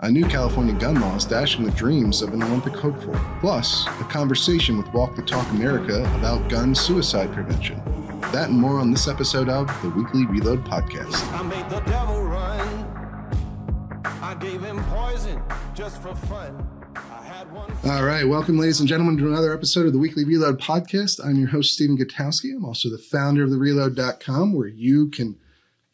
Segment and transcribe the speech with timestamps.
[0.00, 4.04] a new California gun law is dashing the dreams of an Olympic hopeful, plus a
[4.04, 7.80] conversation with Walk the Talk America about gun suicide prevention.
[8.30, 11.26] That and more on this episode of the Weekly Reload Podcast.
[11.32, 12.60] I made the devil run.
[14.04, 15.42] I gave him poison
[15.74, 16.68] just for fun.
[16.94, 17.72] I had one.
[17.86, 21.24] All right, welcome, ladies and gentlemen, to another episode of the Weekly Reload Podcast.
[21.24, 22.54] I'm your host, Stephen Gutowski.
[22.54, 25.38] I'm also the founder of thereload.com, where you can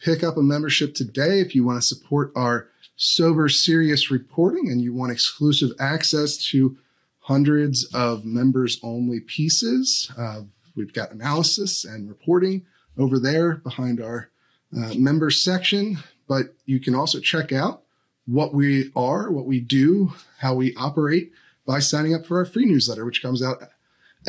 [0.01, 2.67] pick up a membership today if you want to support our
[3.03, 6.77] sober, serious reporting and you want exclusive access to
[7.19, 10.09] hundreds of members only pieces.
[10.17, 10.43] Uh,
[10.77, 12.65] we've got analysis and reporting
[12.97, 14.31] over there behind our
[14.77, 17.83] uh, members section, but you can also check out
[18.27, 21.33] what we are, what we do, how we operate
[21.67, 23.65] by signing up for our free newsletter, which comes out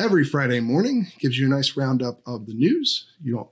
[0.00, 3.06] every Friday morning, gives you a nice roundup of the news.
[3.22, 3.48] You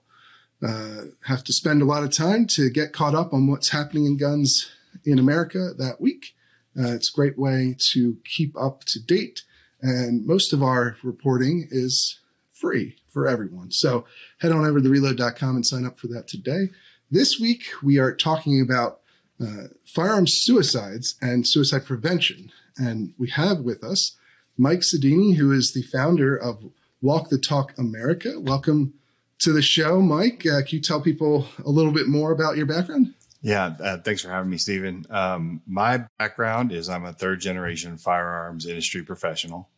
[0.60, 3.68] don't uh, have to spend a lot of time to get caught up on what's
[3.68, 4.68] happening in guns
[5.04, 6.34] in America that week.
[6.78, 9.42] Uh, it's a great way to keep up to date.
[9.80, 13.70] And most of our reporting is free for everyone.
[13.72, 14.04] So
[14.38, 16.70] head on over to reload.com and sign up for that today.
[17.10, 19.00] This week, we are talking about
[19.42, 22.50] uh, firearms suicides and suicide prevention.
[22.76, 24.16] And we have with us
[24.56, 26.70] Mike Sodini, who is the founder of
[27.02, 28.38] Walk the Talk America.
[28.38, 28.94] Welcome
[29.40, 30.46] to the show, Mike.
[30.46, 33.14] Uh, can you tell people a little bit more about your background?
[33.42, 35.04] Yeah, uh, thanks for having me, Stephen.
[35.10, 39.68] Um, my background is I'm a third generation firearms industry professional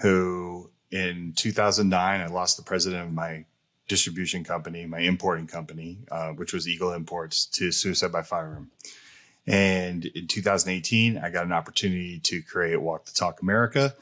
[0.00, 3.44] who in 2009, I lost the president of my
[3.88, 8.70] distribution company, my importing company, uh, which was Eagle Imports, to suicide by firearm.
[9.46, 13.94] And in 2018, I got an opportunity to create Walk the Talk America,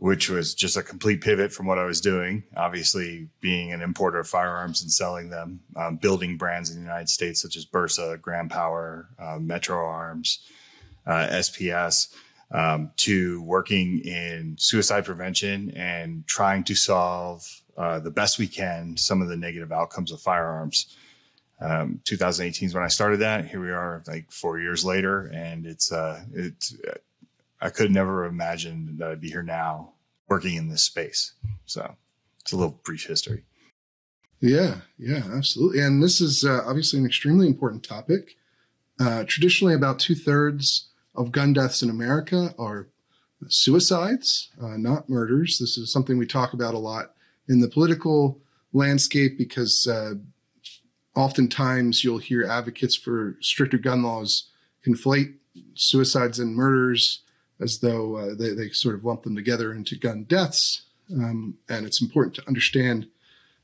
[0.00, 2.42] which was just a complete pivot from what I was doing.
[2.56, 7.10] Obviously, being an importer of firearms and selling them, um, building brands in the United
[7.10, 10.40] States such as Bersa, Grand Power, uh, Metro Arms,
[11.06, 12.14] uh, SPS,
[12.50, 18.96] um, to working in suicide prevention and trying to solve uh, the best we can
[18.96, 20.96] some of the negative outcomes of firearms.
[21.60, 23.46] Um, 2018 is when I started that.
[23.46, 26.74] Here we are, like four years later, and it's uh, it's
[27.60, 29.92] I could never imagine that I'd be here now
[30.28, 31.34] working in this space.
[31.66, 31.94] So
[32.40, 33.44] it's a little brief history.
[34.40, 35.80] Yeah, yeah, absolutely.
[35.80, 38.36] And this is uh, obviously an extremely important topic.
[38.98, 42.88] Uh, traditionally, about two thirds of gun deaths in America are
[43.48, 45.58] suicides, uh, not murders.
[45.58, 47.14] This is something we talk about a lot
[47.48, 48.38] in the political
[48.72, 50.14] landscape because uh,
[51.14, 54.50] oftentimes you'll hear advocates for stricter gun laws
[54.86, 55.34] conflate
[55.74, 57.22] suicides and murders
[57.60, 60.82] as though uh, they, they sort of lump them together into gun deaths.
[61.12, 63.08] Um, and it's important to understand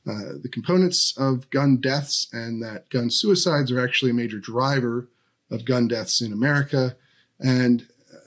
[0.07, 5.09] uh, the components of gun deaths and that gun suicides are actually a major driver
[5.51, 6.97] of gun deaths in America.
[7.41, 8.19] And uh,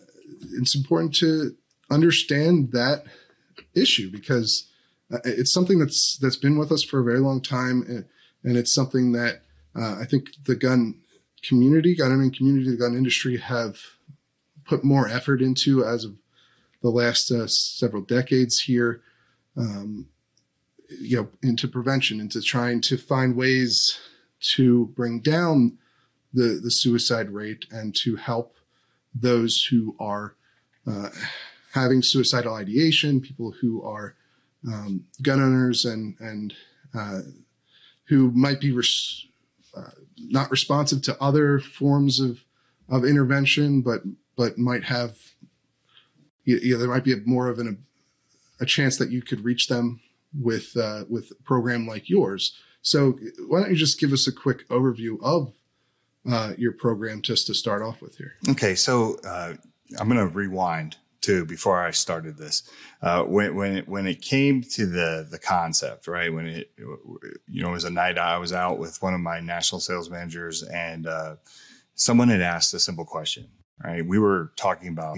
[0.54, 1.56] it's important to
[1.92, 3.04] understand that
[3.76, 4.68] issue because
[5.12, 8.06] uh, it's something that's that's been with us for a very long time, and,
[8.44, 9.42] and it's something that
[9.76, 10.96] uh, I think the gun
[11.44, 13.78] community, gun owning community, the gun industry have
[14.70, 16.16] put more effort into as of
[16.82, 19.02] the last uh, several decades here.
[19.58, 20.08] Um,
[21.02, 24.00] you know, into prevention, into trying to find ways
[24.56, 25.78] to bring down
[26.34, 28.56] the the suicide rate and to help
[29.14, 30.36] those who are
[30.88, 31.10] uh,
[31.74, 34.16] having suicidal ideation, people who are
[34.68, 36.54] um, gun owners and and
[36.98, 37.22] uh,
[38.06, 39.28] who might be res-
[39.76, 42.46] uh, not responsive to other forms of
[42.88, 44.02] of intervention, but
[44.40, 45.18] but might have
[46.46, 47.86] you, know, there might be a, more of an,
[48.62, 50.00] a chance that you could reach them
[50.34, 52.58] with uh, with a program like yours.
[52.82, 53.20] So
[53.50, 55.54] why don't you just give us a quick overview of
[56.32, 58.36] uh, your program just to start off with here?
[58.48, 59.56] Okay, so uh,
[60.00, 62.64] I'm going to rewind to before I started this.
[63.02, 66.34] Uh, when when it, when it came to the the concept, right?
[66.34, 69.42] When it you know it was a night I was out with one of my
[69.42, 71.36] national sales managers, and uh,
[71.96, 73.50] someone had asked a simple question
[73.84, 74.06] right?
[74.06, 75.18] We were talking about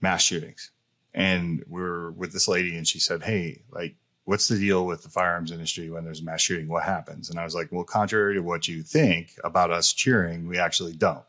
[0.00, 0.70] mass shootings
[1.14, 5.02] and we were with this lady and she said, Hey, like, what's the deal with
[5.02, 6.68] the firearms industry when there's a mass shooting?
[6.68, 7.30] What happens?
[7.30, 10.92] And I was like, well, contrary to what you think about us cheering, we actually
[10.92, 11.24] don't.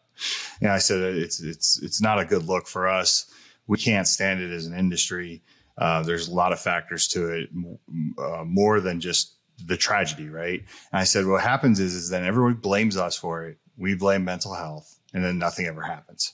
[0.61, 3.33] And I said, it's, it's, it's not a good look for us.
[3.65, 5.41] We can't stand it as an industry.
[5.77, 7.49] Uh, there's a lot of factors to it,
[8.19, 9.33] uh, more than just
[9.65, 10.59] the tragedy, right?
[10.91, 13.57] And I said, what happens is, is then everyone blames us for it.
[13.77, 16.33] We blame mental health and then nothing ever happens.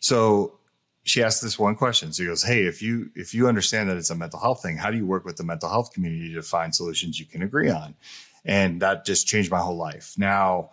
[0.00, 0.58] So
[1.04, 2.12] she asked this one question.
[2.12, 4.76] So he goes, Hey, if you if you understand that it's a mental health thing,
[4.76, 7.70] how do you work with the mental health community to find solutions you can agree
[7.70, 7.94] on?
[8.44, 10.14] And that just changed my whole life.
[10.18, 10.70] Now,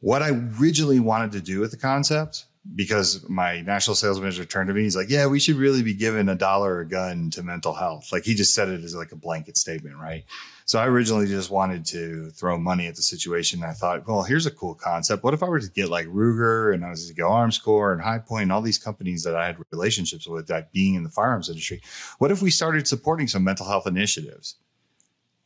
[0.00, 4.68] what I originally wanted to do with the concept because my national sales manager turned
[4.68, 4.82] to me.
[4.82, 8.12] He's like, "Yeah, we should really be giving a dollar a gun to mental health."
[8.12, 10.24] Like he just said it as like a blanket statement, right?
[10.64, 13.64] So I originally just wanted to throw money at the situation.
[13.64, 15.24] I thought, well, here's a cool concept.
[15.24, 17.92] What if I were to get like Ruger and I was to go Arms Armscor
[17.92, 21.10] and Hi-Point and all these companies that I had relationships with that being in the
[21.10, 21.82] firearms industry?
[22.18, 24.56] What if we started supporting some mental health initiatives?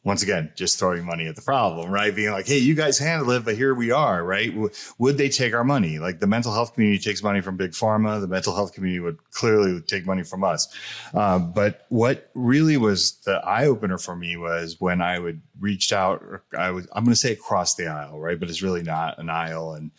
[0.06, 2.14] Once again, just throwing money at the problem, right?
[2.14, 4.52] Being like, hey, you guys handle it, but here we are, right?
[4.98, 5.98] Would they take our money?
[5.98, 8.20] Like the mental health community takes money from big pharma.
[8.20, 10.72] The mental health community would clearly take money from us.
[11.12, 15.92] Uh, but what really was the eye opener for me was when I would reach
[15.92, 16.24] out,
[16.56, 18.38] I was, I'm going to say across the aisle, right?
[18.38, 19.72] But it's really not an aisle.
[19.72, 19.90] And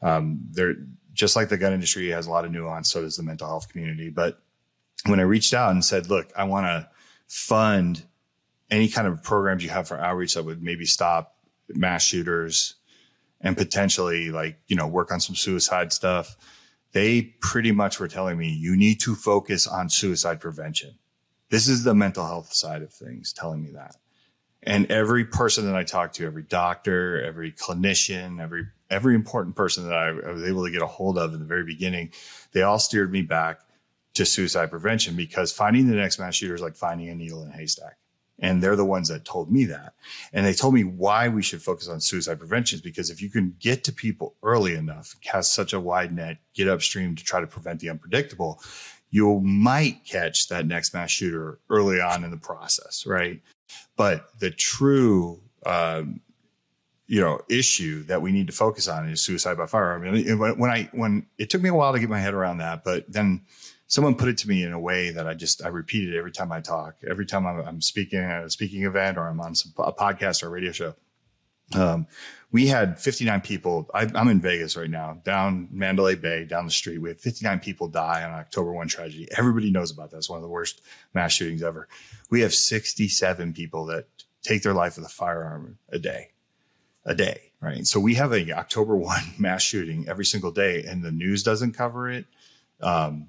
[0.00, 0.76] um, there,
[1.12, 3.68] just like the gun industry has a lot of nuance, so does the mental health
[3.68, 4.10] community.
[4.10, 4.40] But
[5.06, 6.88] when I reached out and said, look, I want to
[7.26, 8.04] fund
[8.70, 11.36] any kind of programs you have for outreach that would maybe stop
[11.68, 12.74] mass shooters
[13.40, 16.36] and potentially like, you know, work on some suicide stuff.
[16.92, 20.98] They pretty much were telling me you need to focus on suicide prevention.
[21.50, 23.96] This is the mental health side of things telling me that.
[24.62, 29.84] And every person that I talked to, every doctor, every clinician, every every important person
[29.88, 32.12] that I, was able to get a hold of in the very beginning,
[32.52, 33.60] they all steered me back
[34.14, 37.50] to suicide prevention because finding the next mass shooter is like finding a needle in
[37.50, 37.96] a haystack.
[38.38, 39.94] And they're the ones that told me that.
[40.32, 43.30] And they told me why we should focus on suicide prevention is because if you
[43.30, 47.40] can get to people early enough, cast such a wide net, get upstream to try
[47.40, 48.60] to prevent the unpredictable,
[49.10, 53.40] you might catch that next mass shooter early on in the process, right?
[53.96, 56.20] But the true, um,
[57.06, 60.04] you know, issue that we need to focus on is suicide by firearm.
[60.04, 62.84] And when I, when it took me a while to get my head around that,
[62.84, 63.42] but then
[63.86, 66.32] someone put it to me in a way that I just I repeat it every
[66.32, 69.54] time I talk, every time I'm, I'm speaking at a speaking event or I'm on
[69.54, 70.94] some, a podcast or a radio show.
[71.74, 72.06] Um,
[72.52, 73.90] we had 59 people.
[73.92, 76.98] I, am in Vegas right now, down Mandalay Bay, down the street.
[76.98, 79.28] We had 59 people die on October 1 tragedy.
[79.36, 80.18] Everybody knows about that.
[80.18, 80.80] It's one of the worst
[81.12, 81.88] mass shootings ever.
[82.30, 84.06] We have 67 people that
[84.42, 86.28] take their life with a firearm a day,
[87.04, 87.84] a day, right?
[87.84, 91.72] So we have a October 1 mass shooting every single day and the news doesn't
[91.72, 92.26] cover it.
[92.80, 93.28] Um,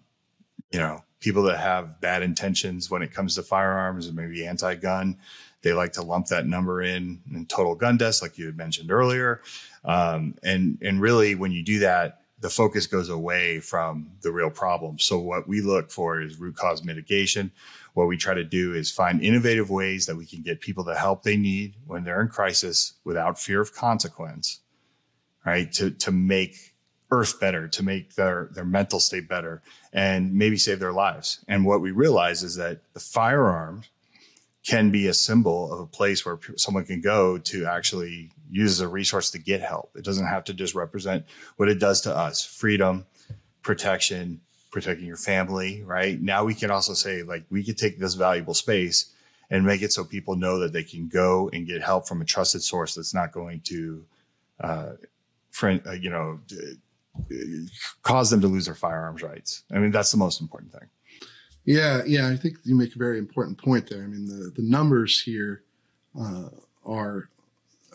[0.71, 5.17] you know, people that have bad intentions when it comes to firearms and maybe anti-gun,
[5.61, 8.91] they like to lump that number in in total gun deaths, like you had mentioned
[8.91, 9.41] earlier.
[9.83, 14.51] Um, and and really, when you do that, the focus goes away from the real
[14.51, 14.99] problem.
[14.99, 17.51] So what we look for is root cause mitigation.
[17.95, 20.95] What we try to do is find innovative ways that we can get people the
[20.95, 24.59] help they need when they're in crisis without fear of consequence,
[25.43, 25.71] right?
[25.73, 26.75] To to make
[27.11, 29.61] earth better, to make their their mental state better
[29.93, 31.43] and maybe save their lives.
[31.47, 33.87] And what we realize is that the firearms
[34.65, 38.81] can be a symbol of a place where someone can go to actually use as
[38.81, 39.91] a resource to get help.
[39.95, 41.25] It doesn't have to just represent
[41.55, 43.05] what it does to us freedom,
[43.61, 46.21] protection, protecting your family, right?
[46.21, 49.13] Now we can also say, like, we could take this valuable space
[49.49, 52.25] and make it so people know that they can go and get help from a
[52.25, 54.03] trusted source that's not going to,
[54.59, 54.89] uh,
[55.51, 56.39] friend, uh, you know,
[58.03, 59.63] cause them to lose their firearms rights.
[59.71, 60.89] I mean, that's the most important thing.
[61.65, 64.03] Yeah, yeah, I think you make a very important point there.
[64.03, 65.63] I mean, the the numbers here
[66.19, 66.49] uh,
[66.85, 67.29] are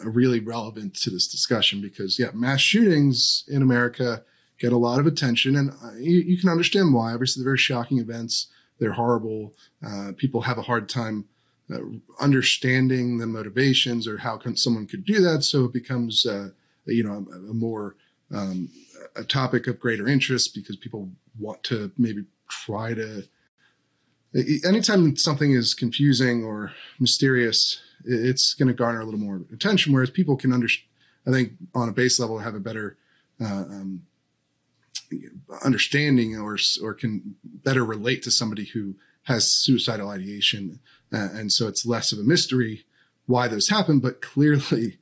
[0.05, 4.23] really relevant to this discussion because yeah, mass shootings in America
[4.59, 7.13] get a lot of attention, and uh, you, you, can understand why.
[7.13, 8.49] Obviously, they're very shocking events.
[8.79, 9.55] They're horrible.
[9.85, 11.25] Uh, people have a hard time
[11.73, 11.79] uh,
[12.21, 15.43] understanding the motivations or how can someone could do that.
[15.45, 16.51] So it becomes, uh,
[16.87, 17.97] you know, a, a more
[18.33, 18.69] um,
[19.17, 23.25] a topic of greater interest because people want to maybe try to
[24.65, 30.11] anytime something is confusing or mysterious it's going to garner a little more attention whereas
[30.11, 30.89] people can understand
[31.27, 32.97] i think on a base level have a better
[33.41, 34.03] uh, um,
[35.65, 40.81] understanding or or can better relate to somebody who has suicidal ideation
[41.13, 42.85] uh, and so it's less of a mystery
[43.27, 44.99] why those happen but clearly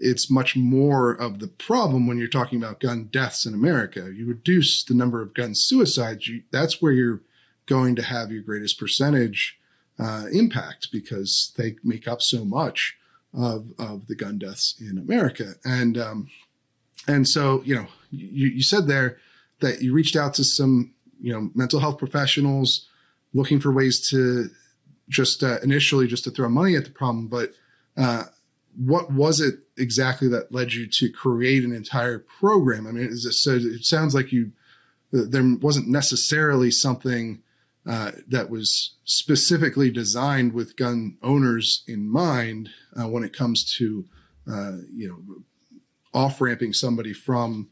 [0.00, 4.10] it's much more of the problem when you're talking about gun deaths in America.
[4.14, 7.22] You reduce the number of gun suicides, you, that's where you're
[7.66, 9.58] going to have your greatest percentage
[9.98, 12.96] uh, impact because they make up so much
[13.34, 15.54] of, of the gun deaths in America.
[15.64, 16.28] And um,
[17.06, 19.18] and so you know you, you said there
[19.60, 22.88] that you reached out to some you know mental health professionals
[23.34, 24.48] looking for ways to
[25.08, 27.52] just uh, initially just to throw money at the problem, but
[27.96, 28.24] uh,
[28.78, 32.86] what was it exactly that led you to create an entire program?
[32.86, 34.52] I mean, it, so it sounds like you
[35.10, 37.42] there wasn't necessarily something
[37.86, 42.68] uh, that was specifically designed with gun owners in mind
[43.00, 44.04] uh, when it comes to
[44.50, 45.42] uh, you know
[46.14, 47.68] off ramping somebody from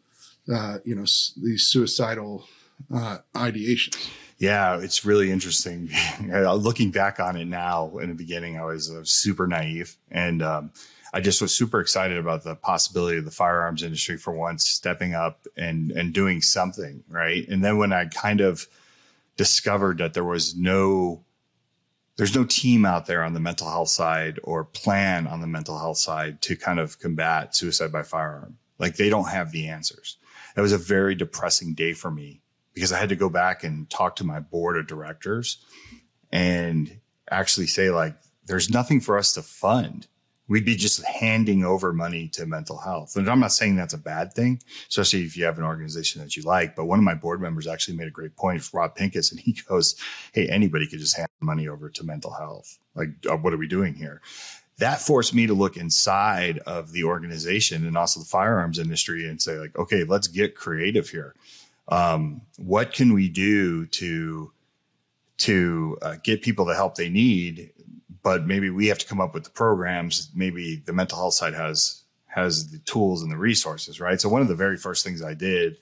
[0.52, 2.46] uh, you know, s- these suicidal
[2.94, 4.08] uh, ideations.
[4.38, 5.90] Yeah, it's really interesting.
[6.28, 10.72] Looking back on it now, in the beginning, I was uh, super naive, and um,
[11.16, 15.14] I just was super excited about the possibility of the firearms industry for once stepping
[15.14, 17.48] up and and doing something right.
[17.48, 18.66] And then when I kind of
[19.38, 21.24] discovered that there was no
[22.18, 25.78] there's no team out there on the mental health side or plan on the mental
[25.78, 28.58] health side to kind of combat suicide by firearm.
[28.78, 30.18] Like they don't have the answers.
[30.54, 32.42] It was a very depressing day for me
[32.74, 35.64] because I had to go back and talk to my board of directors
[36.30, 40.06] and actually say like, there's nothing for us to fund.
[40.48, 43.16] We'd be just handing over money to mental health.
[43.16, 46.36] And I'm not saying that's a bad thing, especially if you have an organization that
[46.36, 46.76] you like.
[46.76, 49.52] But one of my board members actually made a great point, Rob Pincus, and he
[49.68, 49.96] goes,
[50.32, 52.78] Hey, anybody could just hand money over to mental health.
[52.94, 54.20] Like, uh, what are we doing here?
[54.78, 59.40] That forced me to look inside of the organization and also the firearms industry and
[59.40, 61.34] say, like, okay, let's get creative here.
[61.88, 64.52] Um, what can we do to
[65.38, 67.70] to uh, get people the help they need
[68.26, 70.32] but maybe we have to come up with the programs.
[70.34, 74.20] Maybe the mental health side has has the tools and the resources right?
[74.20, 75.76] So one of the very first things i did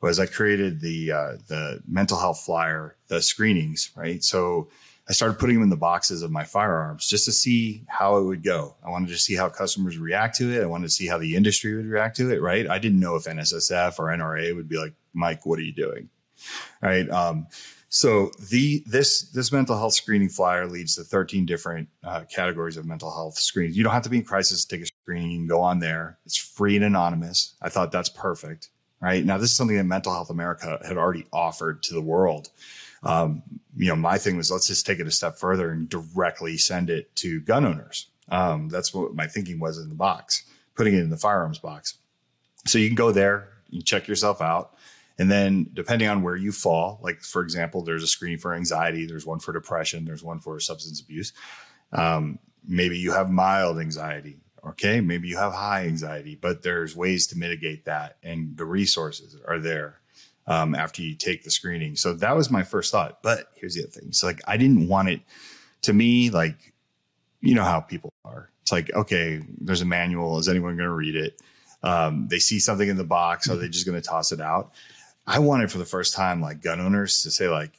[0.00, 4.24] was i created the uh, the mental health flyer the screenings right?
[4.24, 4.70] So
[5.10, 8.24] i started putting them in the boxes of my firearms just to see how it
[8.24, 8.76] would go.
[8.82, 10.62] I wanted to see how customers react to it.
[10.62, 12.66] I wanted to see how the industry would react to it right?
[12.66, 16.08] I didn't know if nssf or nra would be like mike what are you doing?
[16.80, 17.06] Right?
[17.10, 17.46] Um,
[17.92, 22.86] so the this this mental health screening flyer leads to 13 different uh, categories of
[22.86, 23.76] mental health screens.
[23.76, 25.48] You don't have to be in crisis to take a screening.
[25.48, 26.16] Go on there.
[26.24, 27.56] It's free and anonymous.
[27.60, 28.68] I thought that's perfect.
[29.00, 32.50] Right now, this is something that Mental Health America had already offered to the world.
[33.02, 33.42] Um,
[33.76, 36.90] you know, my thing was let's just take it a step further and directly send
[36.90, 38.06] it to gun owners.
[38.28, 40.44] Um, that's what my thinking was in the box,
[40.76, 41.94] putting it in the firearms box.
[42.66, 44.74] So you can go there, you check yourself out.
[45.20, 49.04] And then depending on where you fall, like for example, there's a screening for anxiety,
[49.04, 51.34] there's one for depression, there's one for substance abuse.
[51.92, 54.38] Um, maybe you have mild anxiety.
[54.66, 55.02] Okay.
[55.02, 58.16] Maybe you have high anxiety, but there's ways to mitigate that.
[58.22, 60.00] And the resources are there
[60.46, 61.96] um, after you take the screening.
[61.96, 63.22] So that was my first thought.
[63.22, 64.12] But here's the other thing.
[64.12, 65.20] So like, I didn't want it
[65.82, 66.72] to me, like,
[67.42, 68.48] you know how people are.
[68.62, 70.38] It's like, okay, there's a manual.
[70.38, 71.42] Is anyone going to read it?
[71.82, 73.50] Um, they see something in the box.
[73.50, 74.72] Are they just going to toss it out?
[75.30, 77.70] I wanted for the first time, like gun owners to say, like,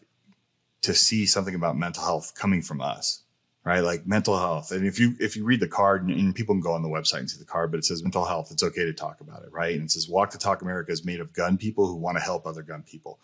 [0.83, 3.23] to see something about mental health coming from us,
[3.65, 3.81] right?
[3.81, 4.71] Like mental health.
[4.71, 6.87] And if you, if you read the card and, and people can go on the
[6.87, 9.43] website and see the card, but it says mental health, it's okay to talk about
[9.43, 9.75] it, right?
[9.75, 12.23] And it says Walk the Talk America is made of gun people who want to
[12.23, 13.19] help other gun people.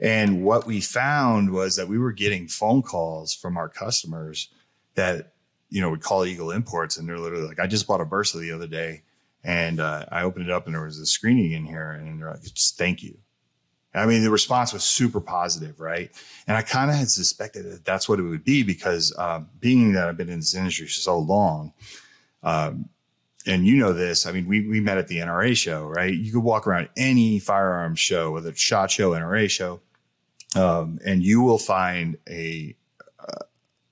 [0.00, 4.48] And what we found was that we were getting phone calls from our customers
[4.94, 5.34] that,
[5.68, 8.40] you know, would call Eagle Imports and they're literally like, I just bought a Bersa
[8.40, 9.02] the other day
[9.44, 12.30] and uh, I opened it up and there was a screening in here and they're
[12.30, 13.18] like, thank you.
[13.94, 16.10] I mean, the response was super positive, right?
[16.46, 19.92] And I kind of had suspected that that's what it would be because um, being
[19.94, 21.72] that I've been in this industry so long,
[22.42, 22.88] um,
[23.46, 26.12] and you know this, I mean, we, we met at the NRA show, right?
[26.12, 29.80] You could walk around any firearms show, whether it's SHOT Show, NRA show,
[30.54, 32.76] um, and you will find a,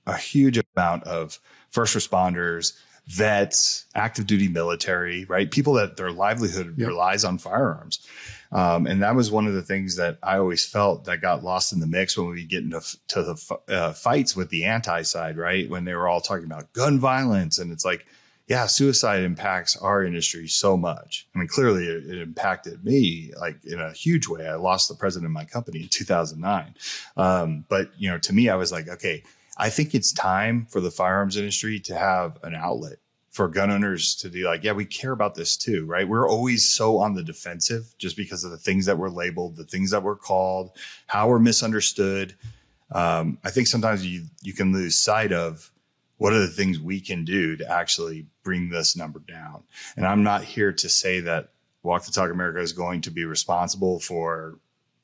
[0.05, 1.39] a huge amount of
[1.71, 2.77] first responders,
[3.07, 5.49] vets, active duty military, right?
[5.49, 6.87] People that their livelihood Yep.
[6.87, 8.05] relies on firearms.
[8.51, 11.71] Um, and that was one of the things that I always felt that got lost
[11.71, 15.37] in the mix when we get into to the uh, fights with the anti side,
[15.37, 15.69] right?
[15.69, 18.07] When they were all talking about gun violence, and it's like,
[18.47, 21.27] yeah, suicide impacts our industry so much.
[21.35, 24.47] I mean, clearly it, it impacted me like in a huge way.
[24.47, 26.73] I lost the president of my company in 2009.
[27.17, 29.21] Um, but you know, to me, I was like, okay,
[29.57, 32.97] I think it's time for the firearms industry to have an outlet
[33.31, 36.07] for gun owners to be like, yeah, we care about this too, right?
[36.07, 39.65] We're always so on the defensive just because of the things that we're labeled, the
[39.65, 40.71] things that we're called,
[41.07, 42.35] how we're misunderstood.
[42.91, 45.71] Um, I think sometimes you you can lose sight of
[46.17, 49.63] what are the things we can do to actually bring this number down.
[49.95, 51.49] And I'm not here to say that
[51.83, 54.59] Walk the Talk America is going to be responsible for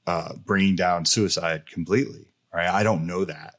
[0.08, 2.68] uh, bringing down suicide completely, right?
[2.68, 3.56] I don't know that.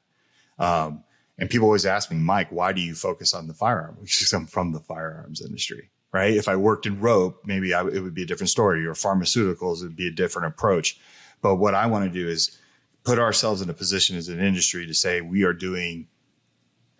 [0.58, 1.02] Um,
[1.38, 3.97] and people always ask me, Mike, why do you focus on the firearm?
[4.00, 6.35] Because I'm from the firearms industry, right?
[6.35, 9.81] If I worked in rope, maybe I, it would be a different story or pharmaceuticals,
[9.81, 10.99] it would be a different approach.
[11.43, 12.59] But what I want to do is
[13.05, 16.09] put ourselves in a position as an industry to say we are doing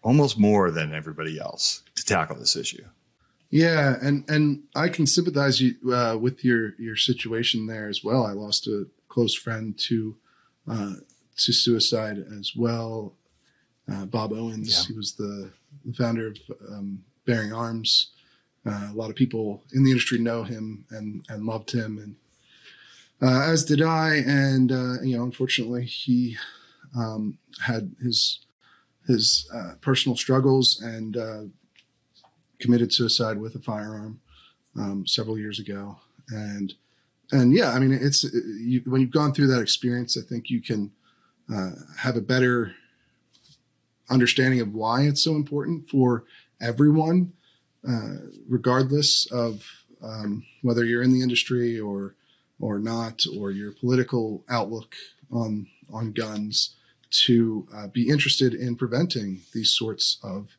[0.03, 2.85] almost more than everybody else to tackle this issue.
[3.51, 8.25] Yeah, and and I can sympathize you uh, with your your situation there as well.
[8.25, 10.17] I lost a close friend to
[10.69, 10.95] uh,
[11.37, 13.15] to suicide as well.
[13.91, 14.87] Uh, Bob Owens, Yeah.
[14.89, 15.51] he was the,
[15.85, 16.39] the founder of
[16.73, 18.11] um, Bearing Arms.
[18.65, 22.17] Uh, a lot of people in the industry know him and and loved him, and
[23.23, 24.17] uh, as did I.
[24.27, 26.37] And uh, you know, unfortunately, he
[26.97, 28.41] um, had his
[29.07, 31.43] his uh, personal struggles and uh,
[32.59, 34.21] committed suicide with a firearm
[34.77, 35.99] um, several years ago.
[36.31, 36.75] And
[37.31, 40.61] and yeah, I mean, it's you, when you've gone through that experience, I think you
[40.61, 40.91] can
[41.55, 42.75] uh, have a better
[44.09, 46.25] understanding of why it's so important for
[46.61, 47.33] everyone,
[47.89, 48.17] uh,
[48.49, 49.65] regardless of
[50.03, 52.15] um, whether you're in the industry or
[52.59, 54.95] or not, or your political outlook
[55.31, 56.75] on on guns,
[57.11, 60.57] to uh, be interested in preventing these sorts of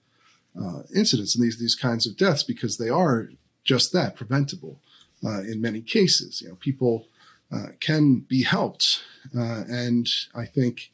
[0.59, 3.29] uh, incidents and these these kinds of deaths because they are
[3.63, 4.79] just that preventable
[5.25, 6.41] uh, in many cases.
[6.41, 7.07] You know, people
[7.51, 9.03] uh, can be helped,
[9.35, 10.91] uh, and I think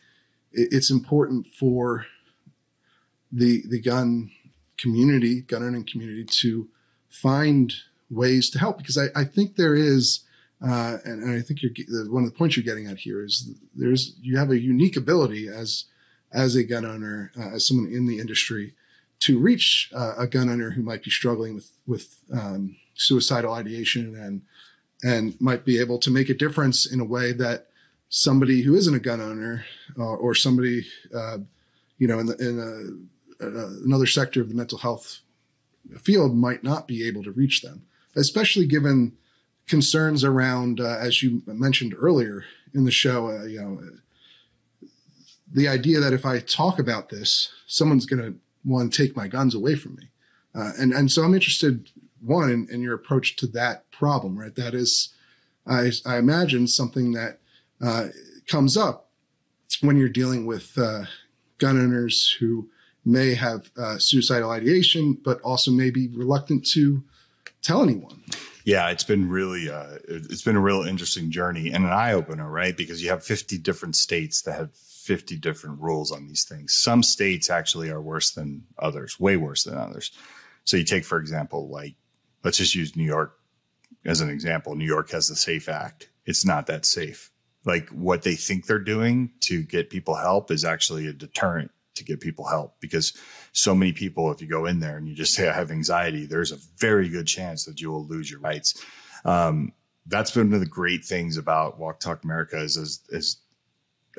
[0.51, 2.05] it's important for
[3.33, 4.31] the the gun
[4.77, 6.67] community, gun owning community, to
[7.09, 7.73] find
[8.09, 10.21] ways to help because I, I think there is,
[10.61, 11.59] uh, and, and, I think
[12.09, 15.47] one of the points you're getting at here is there's you have a unique ability
[15.47, 15.85] as
[16.31, 18.73] as a gun owner, uh, as someone in the industry,
[19.19, 24.15] to reach uh, a gun owner who might be struggling with with um, suicidal ideation
[24.15, 24.41] and
[25.03, 27.67] and might be able to make a difference in a way that
[28.09, 29.65] somebody who isn't a gun owner
[29.97, 30.85] uh, or somebody
[31.15, 31.37] uh,
[31.97, 33.09] you know in, the, in
[33.43, 35.19] another sector of the mental health
[35.99, 37.85] field might not be able to reach them
[38.15, 39.13] especially given
[39.67, 43.81] concerns around, uh, as you mentioned earlier in the show, uh, you know,
[45.51, 49.27] the idea that if I talk about this, someone's going to want to take my
[49.27, 50.09] guns away from me.
[50.55, 51.89] Uh, and, and so I'm interested,
[52.21, 54.53] one, in, in, your approach to that problem, right?
[54.55, 55.13] That is,
[55.65, 57.39] I, I imagine something that
[57.81, 58.07] uh,
[58.47, 59.09] comes up
[59.81, 61.05] when you're dealing with uh,
[61.57, 62.69] gun owners who
[63.05, 67.03] may have uh, suicidal ideation, but also may be reluctant to
[67.61, 68.21] tell anyone.
[68.65, 72.49] Yeah, it's been really uh, it's been a real interesting journey and an eye opener,
[72.49, 72.75] right?
[72.75, 76.73] Because you have 50 different states that have 50 different rules on these things.
[76.73, 80.11] Some states actually are worse than others, way worse than others.
[80.63, 81.95] So you take, for example, like
[82.43, 83.37] let's just use New York
[84.05, 84.75] as an example.
[84.75, 86.09] New York has the SAFE Act.
[86.25, 87.31] It's not that safe.
[87.65, 92.03] Like what they think they're doing to get people help is actually a deterrent to
[92.03, 93.13] get people help because
[93.51, 96.25] so many people, if you go in there and you just say, I have anxiety,
[96.25, 98.83] there's a very good chance that you will lose your rights.
[99.25, 99.73] Um,
[100.07, 103.37] that's been one of the great things about Walk Talk America is, is, is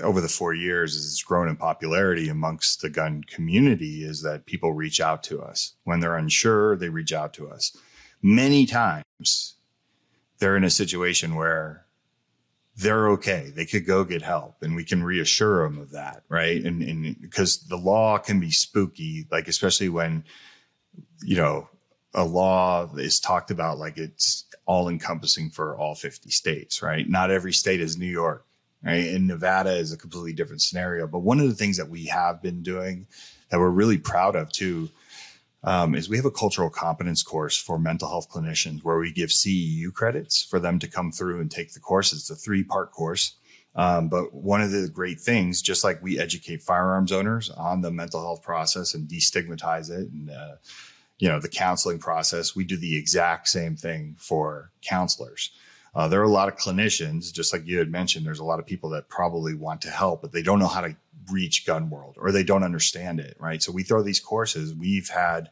[0.02, 4.46] over the four years as it's grown in popularity amongst the gun community is that
[4.46, 7.76] people reach out to us when they're unsure they reach out to us
[8.20, 9.54] many times
[10.38, 11.83] they're in a situation where
[12.76, 13.52] they're okay.
[13.54, 16.24] They could go get help and we can reassure them of that.
[16.28, 16.62] Right.
[16.64, 20.24] And, and because the law can be spooky, like, especially when,
[21.22, 21.68] you know,
[22.14, 27.08] a law is talked about like it's all encompassing for all 50 states, right?
[27.08, 28.46] Not every state is New York,
[28.84, 29.08] right?
[29.08, 31.06] And Nevada is a completely different scenario.
[31.06, 33.06] But one of the things that we have been doing
[33.50, 34.90] that we're really proud of too
[35.64, 39.30] um, is we have a cultural competence course for mental health clinicians where we give
[39.30, 42.12] CEU credits for them to come through and take the course.
[42.12, 43.34] It's a three part course.
[43.74, 47.90] Um, but one of the great things, just like we educate firearms owners on the
[47.90, 50.56] mental health process and destigmatize it and, uh,
[51.18, 55.50] you know, the counseling process, we do the exact same thing for counselors.
[55.94, 58.58] Uh, there are a lot of clinicians, just like you had mentioned, there's a lot
[58.58, 60.94] of people that probably want to help, but they don't know how to
[61.30, 63.62] reach gun world or they don't understand it, right?
[63.62, 64.74] So we throw these courses.
[64.74, 65.50] We've had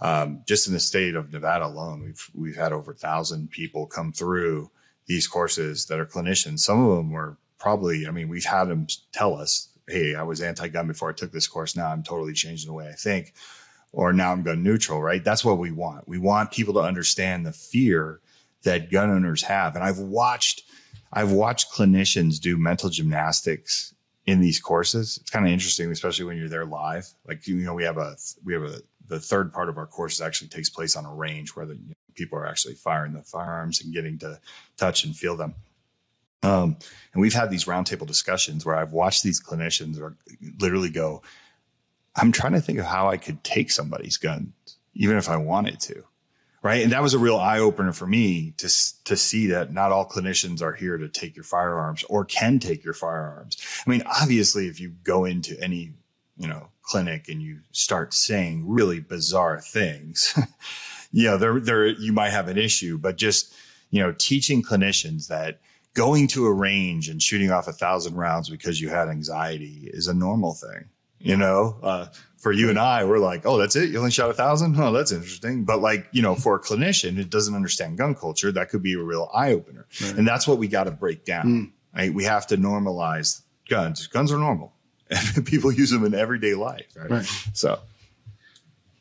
[0.00, 3.86] um, just in the state of Nevada alone, we've we've had over a thousand people
[3.86, 4.70] come through
[5.06, 6.58] these courses that are clinicians.
[6.60, 10.40] Some of them were probably, I mean, we've had them tell us, "Hey, I was
[10.40, 11.76] anti-gun before I took this course.
[11.76, 13.32] Now I'm totally changing the way I think."
[13.92, 15.22] Or now I'm gun neutral, right?
[15.22, 16.08] That's what we want.
[16.08, 18.20] We want people to understand the fear
[18.62, 19.74] that gun owners have.
[19.74, 20.62] And I've watched,
[21.12, 23.94] I've watched clinicians do mental gymnastics
[24.26, 25.18] in these courses.
[25.20, 27.08] It's kind of interesting, especially when you're there live.
[27.26, 30.20] Like you know, we have a we have a the third part of our courses
[30.20, 33.22] actually takes place on a range where the you know, people are actually firing the
[33.22, 34.40] firearms and getting to
[34.76, 35.54] touch and feel them.
[36.44, 36.76] Um,
[37.12, 40.16] and we've had these roundtable discussions where I've watched these clinicians or
[40.58, 41.22] literally go,
[42.16, 44.52] "I'm trying to think of how I could take somebody's gun,
[44.94, 46.04] even if I wanted to."
[46.62, 46.82] Right?
[46.82, 48.68] And that was a real eye opener for me to
[49.04, 52.84] to see that not all clinicians are here to take your firearms or can take
[52.84, 53.56] your firearms.
[53.86, 55.92] I mean, obviously, if you go into any
[56.36, 60.38] you know clinic and you start saying really bizarre things,
[61.12, 62.98] you know, there there you might have an issue.
[62.98, 63.54] But just
[63.90, 65.60] you know, teaching clinicians that
[65.94, 70.08] going to a range and shooting off a thousand rounds because you had anxiety is
[70.08, 70.86] a normal thing
[71.18, 72.06] You know, uh,
[72.42, 73.90] for you and I, we're like, oh, that's it.
[73.90, 74.78] You only shot a thousand.
[74.78, 75.64] Oh, that's interesting.
[75.64, 78.94] But like, you know, for a clinician who doesn't understand gun culture, that could be
[78.94, 79.86] a real eye opener.
[80.02, 80.14] Right.
[80.14, 81.44] And that's what we got to break down.
[81.44, 81.70] Mm.
[81.96, 82.12] Right?
[82.12, 84.08] We have to normalize guns.
[84.08, 84.72] Guns are normal.
[85.44, 86.86] People use them in everyday life.
[86.96, 87.10] Right.
[87.10, 87.26] Right.
[87.52, 87.78] So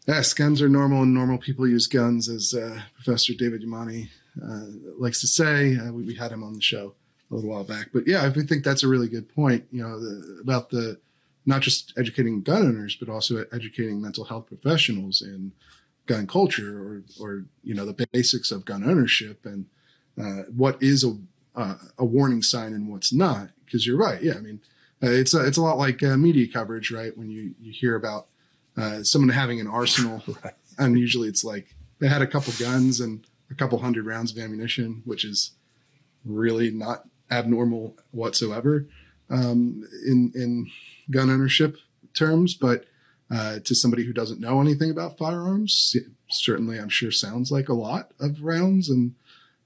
[0.08, 4.10] Yes, guns are normal, and normal people use guns, as uh, Professor David Yamane
[4.44, 4.66] uh,
[4.98, 5.78] likes to say.
[5.78, 6.96] Uh, we, we had him on the show
[7.30, 9.66] a little while back, but yeah, I think that's a really good point.
[9.72, 11.00] You know, the, about the
[11.46, 15.52] not just educating gun owners, but also educating mental health professionals in
[16.06, 19.66] gun culture, or or you know the basics of gun ownership and
[20.22, 21.18] uh, what is a
[21.56, 23.50] uh, a warning sign and what's not.
[23.66, 24.34] Because you're right, yeah.
[24.34, 24.60] I mean,
[25.02, 27.16] uh, it's a, it's a lot like uh, media coverage, right?
[27.18, 28.28] When you you hear about
[28.78, 30.54] uh, someone having an arsenal, Right.
[30.78, 34.38] and usually it's like they had a couple guns and a couple hundred rounds of
[34.38, 35.52] ammunition, which is
[36.26, 38.86] really not abnormal whatsoever
[39.32, 40.70] um, in in
[41.10, 41.78] gun ownership
[42.14, 42.54] terms.
[42.54, 42.86] But
[43.32, 45.96] uh, to somebody who doesn't know anything about firearms,
[46.30, 49.16] certainly I'm sure sounds like a lot of rounds, and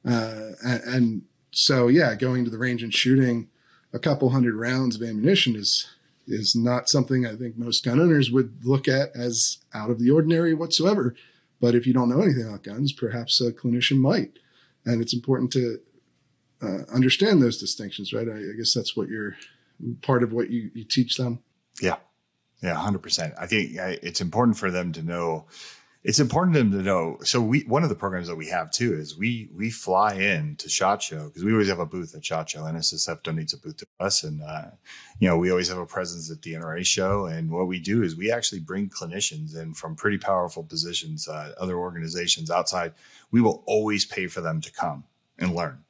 [0.06, 3.48] uh, and, so yeah, going to the range and shooting
[3.94, 5.88] a couple hundred rounds of ammunition is
[6.28, 10.12] is not something I think most gun owners would look at as out of the
[10.12, 11.16] ordinary whatsoever.
[11.62, 14.34] But if you don't know anything about guns, perhaps a clinician might.
[14.86, 15.80] And it's important to
[16.62, 18.28] uh, understand those distinctions, right?
[18.28, 19.36] I, I guess that's what you're
[20.02, 21.40] part of what you, you teach them.
[21.82, 21.98] Yeah,
[22.62, 23.34] Yeah, hundred percent.
[23.40, 25.46] I think uh, it's important for them to know.
[26.04, 27.18] It's important for them to know.
[27.24, 30.56] So we one of the programs that we have too is we we fly in
[30.58, 32.62] to Shot Show because we always have a booth at Shot Show.
[32.62, 34.66] NSSF donates a booth to us, and uh,
[35.20, 37.26] you know we always have a presence at the NRA show.
[37.26, 41.54] And what we do is we actually bring clinicians in from pretty powerful positions, uh,
[41.58, 42.94] other organizations outside.
[43.32, 45.04] We will always pay for them to come
[45.38, 45.85] and learn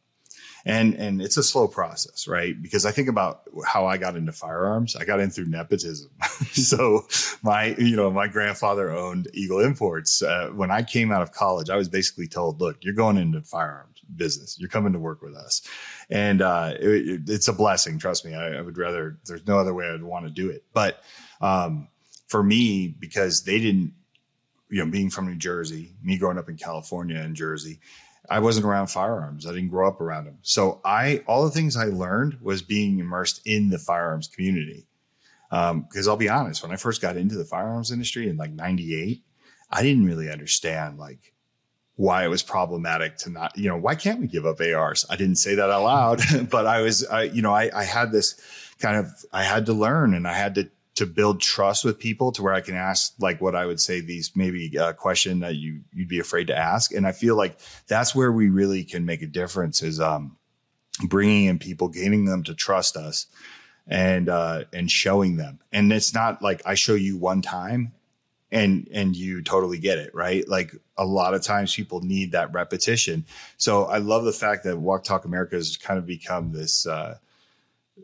[0.66, 2.60] and and it's a slow process right?
[2.62, 4.96] Because i think about how i got into firearms.
[4.96, 6.10] I got in through nepotism.
[6.54, 7.08] So
[7.44, 10.22] my you know my grandfather owned eagle imports.
[10.22, 13.42] Uh, when i came out of college i was basically told look you're going into
[13.42, 14.60] firearms business.
[14.60, 15.64] You're coming to work with us.
[16.12, 18.36] And uh, it, it- it's a blessing trust me.
[18.36, 20.64] I, I would rather there's no other way i'd want to do it.
[20.74, 21.02] But
[21.42, 21.88] um,
[22.28, 23.94] for me because they didn't
[24.70, 27.80] you know being from new jersey me growing up in california and jersey
[28.30, 29.46] I wasn't around firearms.
[29.46, 30.40] I didn't grow up around them.
[30.42, 34.88] So I, all the things I learned was being immersed in the firearms community.
[35.52, 38.52] Um, cause I'll be honest, when I first got into the firearms industry in like
[38.52, 39.22] 98,
[39.72, 41.34] I didn't really understand like
[41.96, 45.06] why it was problematic to not, you know, why can't we give up ARs?
[45.10, 48.12] I didn't say that out loud, but I was, I, you know, I, I had
[48.12, 48.40] this
[48.80, 52.32] kind of, I had to learn and I had to, to build trust with people
[52.32, 55.56] to where I can ask like what I would say these maybe a question that
[55.56, 56.94] you you'd be afraid to ask.
[56.94, 60.38] And I feel like that's where we really can make a difference is um,
[61.08, 63.28] bringing in people, gaining them to trust us,
[63.88, 65.60] and uh, and showing them.
[65.72, 67.94] And it's not like I show you one time
[68.52, 72.54] and and you totally get it right like a lot of times people need that
[72.54, 73.26] repetition
[73.58, 77.18] so i love the fact that walk talk america has kind of become this uh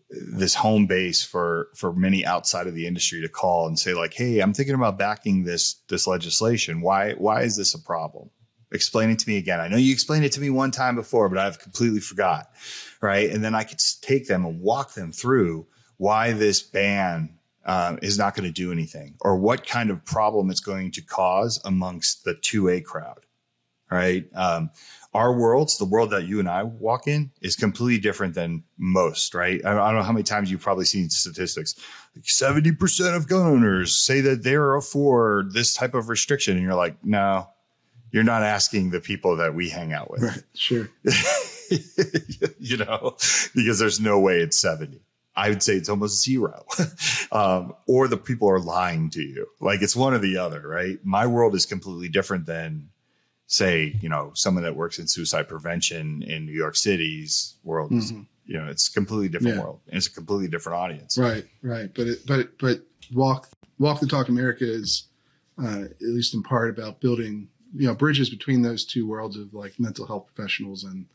[0.10, 4.14] this home base for for many outside of the industry to call and say like
[4.14, 6.82] hey i'm thinking about backing this this legislation.
[6.82, 8.30] Why why is this a problem?
[8.72, 9.60] Explain it to me again.
[9.60, 12.52] I know you explained it to me one time before but i've completely forgot
[13.02, 13.30] right?
[13.30, 18.18] And then i could take them and walk them through why this ban um, is
[18.18, 22.24] not going to do anything or what kind of problem it's going to cause amongst
[22.24, 23.20] the 2a crowd
[23.92, 24.70] right um,
[25.14, 29.34] our worlds, the world that you and I walk in, is completely different than most,
[29.34, 29.64] right?
[29.66, 31.76] I don't know how many times you've probably seen statistics.
[32.16, 36.56] Like 70% of gun owners say that they're for this type of restriction.
[36.56, 37.50] And you're like, no,
[38.12, 40.44] you're not asking the people that we hang out with, Right.
[40.54, 40.90] Sure.
[42.60, 43.18] you know,
[43.54, 45.02] because there's no way it's 70.
[45.36, 46.66] I would say it's almost zero.
[47.34, 49.48] um, or the people are lying to you.
[49.60, 51.00] Like it's one or the other, right?
[51.04, 52.90] My world is completely different than
[53.56, 57.92] say, you know, someone that works in suicide prevention in New York City's world.
[57.92, 58.26] is, Mhm.
[58.46, 59.62] You know, it's a completely different Yeah.
[59.64, 59.80] world.
[59.88, 61.18] And it's a completely different audience.
[61.18, 61.46] Right.
[61.62, 61.92] Right.
[61.94, 62.82] But it, but but
[63.14, 65.08] walk walk the talk America is
[65.62, 69.54] uh, at least in part about building you know bridges between those two worlds of
[69.54, 71.06] like mental health professionals and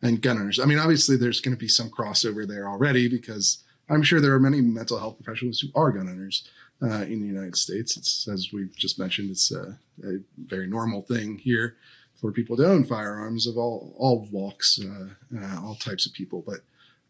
[0.00, 0.58] and gun owners.
[0.58, 3.58] I mean, obviously, there's going to be some crossover there already because
[3.90, 6.48] I'm sure there are many mental health professionals who are gun owners
[6.82, 7.96] uh, in the United States.
[7.96, 11.76] It's as we've just mentioned, it's a, a very normal thing here
[12.14, 16.42] for people to own firearms of all all walks, uh, uh, all types of people.
[16.46, 16.60] But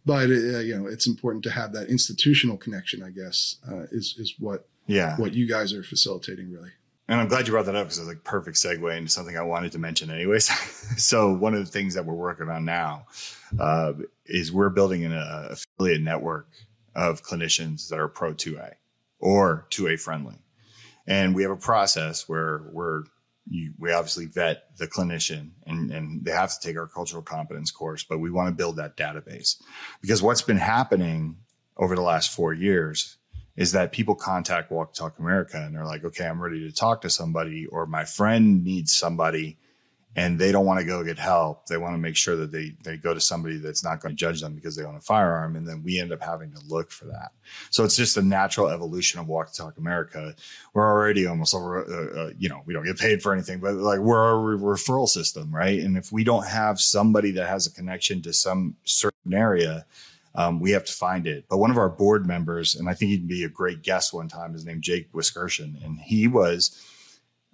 [0.04, 3.02] but uh, you know, it's important to have that institutional connection.
[3.02, 5.16] I guess uh, is is what Yeah.
[5.16, 6.70] what you guys are facilitating really.
[7.08, 9.42] And I'm glad you brought that up because it's like perfect segue into something I
[9.42, 10.44] wanted to mention anyways.
[10.96, 13.06] so one of the things that we're working on now
[13.58, 13.92] uh,
[14.24, 16.48] is we're building an uh, affiliate network
[16.94, 18.74] of clinicians that are pro 2A
[19.22, 20.37] or 2A friendly.
[21.06, 23.04] And we have a process where we're
[23.48, 27.72] you, we obviously vet the clinician and, and they have to take our cultural competence
[27.72, 29.61] course, but we want to build that database
[30.00, 31.37] because what's been happening
[31.76, 33.16] over the last four years
[33.56, 37.00] is that people contact Walk Talk America and they're like, okay, I'm ready to talk
[37.02, 39.58] to somebody, or my friend needs somebody
[40.14, 41.66] and they don't want to go get help.
[41.66, 44.18] They want to make sure that they they go to somebody that's not going to
[44.18, 46.90] judge them because they own a firearm, and then we end up having to look
[46.90, 47.33] for that.
[47.70, 50.35] So it's just a natural evolution of Walk to Talk America.
[50.75, 53.75] We're already almost over, uh, uh, you know, we don't get paid for anything, but
[53.75, 55.81] like we're a re- referral system, right?
[55.81, 59.87] And if we don't have somebody that has a connection to some certain area.
[60.35, 61.44] Um, we have to find it.
[61.51, 64.29] But one of our board members, and I think he'd be a great guest one
[64.29, 66.81] time, is named Jake Wiskerchen, and he was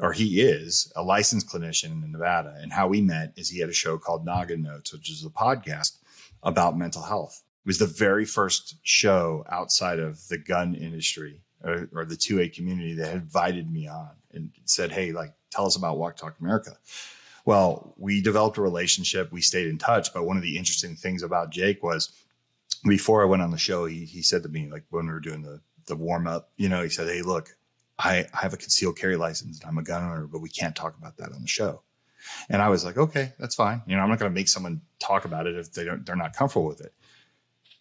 [0.01, 2.57] or he is a licensed clinician in Nevada.
[2.61, 5.31] And how we met is he had a show called Noggin Notes, which is a
[5.31, 5.99] podcast
[6.43, 7.43] about mental health.
[7.65, 12.55] It was the very first show outside of the gun industry or, or the 2A
[12.55, 16.77] community that invited me on and said, Hey, like, tell us about Walk Talk America.
[17.45, 19.33] Well, we developed a relationship.
[19.33, 20.13] We stayed in touch.
[20.13, 22.13] But one of the interesting things about Jake was
[22.87, 25.21] before I went on the show, he, he said to me, like when we were
[25.21, 27.57] doing the, the warm up, you know, he said, Hey, look,
[27.99, 30.77] I, I have a concealed carry license and I'm a gun owner, but we can't
[30.77, 31.83] talk about that on the show.
[32.49, 33.83] And I was like, okay, that's fine.
[33.87, 36.17] You know, I'm not going to make someone talk about it if they don't, they're
[36.17, 36.93] not comfortable with it.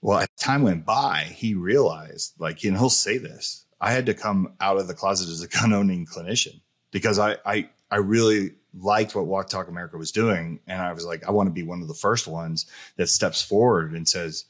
[0.01, 3.65] Well, as time went by, he realized, like, know, he'll say this.
[3.79, 7.37] I had to come out of the closet as a gun owning clinician because I,
[7.45, 10.59] I, I really liked what Walk Talk America was doing.
[10.67, 13.41] And I was like, I want to be one of the first ones that steps
[13.41, 14.45] forward and says,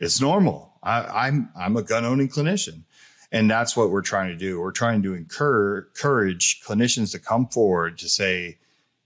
[0.00, 0.74] it's normal.
[0.82, 2.84] I, I'm, I'm a gun owning clinician.
[3.30, 4.60] And that's what we're trying to do.
[4.60, 8.58] We're trying to encourage clinicians to come forward to say,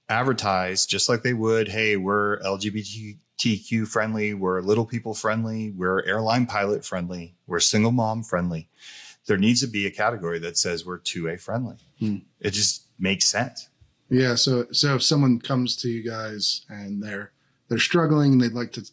[0.09, 6.47] advertise just like they would, hey, we're LGBTQ friendly, we're little people friendly, we're airline
[6.47, 8.69] pilot friendly, we're single mom friendly.
[9.27, 11.77] There needs to be a category that says we're 2A friendly.
[11.99, 12.19] Hmm.
[12.41, 13.69] It just makes sense.
[14.09, 14.35] Yeah.
[14.35, 17.33] So so if someone comes to you guys and they're
[17.69, 18.87] they're struggling and they'd like to,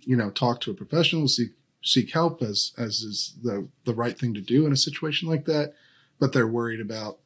[0.00, 1.50] you know, talk to a professional, seek
[1.84, 5.44] seek help as as is the the right thing to do in a situation like
[5.44, 5.74] that
[6.18, 7.18] but they're worried about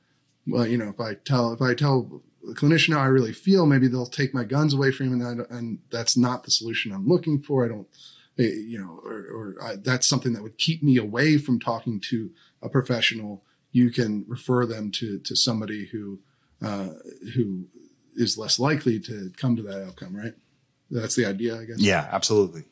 [0.46, 3.66] well you know if i tell if i tell a clinician how i really feel
[3.66, 7.06] maybe they'll take my guns away from me and, and that's not the solution i'm
[7.06, 7.64] looking for.
[7.64, 7.86] I don't
[8.38, 12.00] eh, you know or, or I, that's something that would keep me away from talking
[12.10, 12.30] to
[12.62, 13.44] a professional.
[13.72, 16.18] You can refer them to to somebody who
[16.62, 16.88] uh,
[17.34, 17.66] who
[18.16, 20.34] is less likely to come to that outcome right?
[20.90, 21.80] That's the idea i guess.
[21.80, 22.64] Yeah absolutely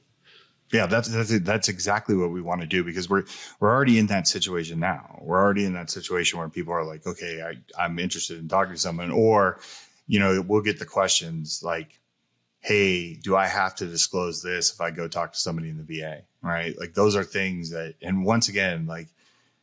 [0.72, 3.24] yeah, that's, that's that's exactly what we want to do because we're
[3.60, 5.18] we're already in that situation now.
[5.22, 8.74] We're already in that situation where people are like, okay, I, I'm interested in talking
[8.74, 9.60] to someone, or
[10.06, 12.00] you know, we'll get the questions like,
[12.60, 16.00] hey, do I have to disclose this if I go talk to somebody in the
[16.00, 16.22] VA?
[16.42, 16.78] Right?
[16.78, 19.08] Like those are things that, and once again, like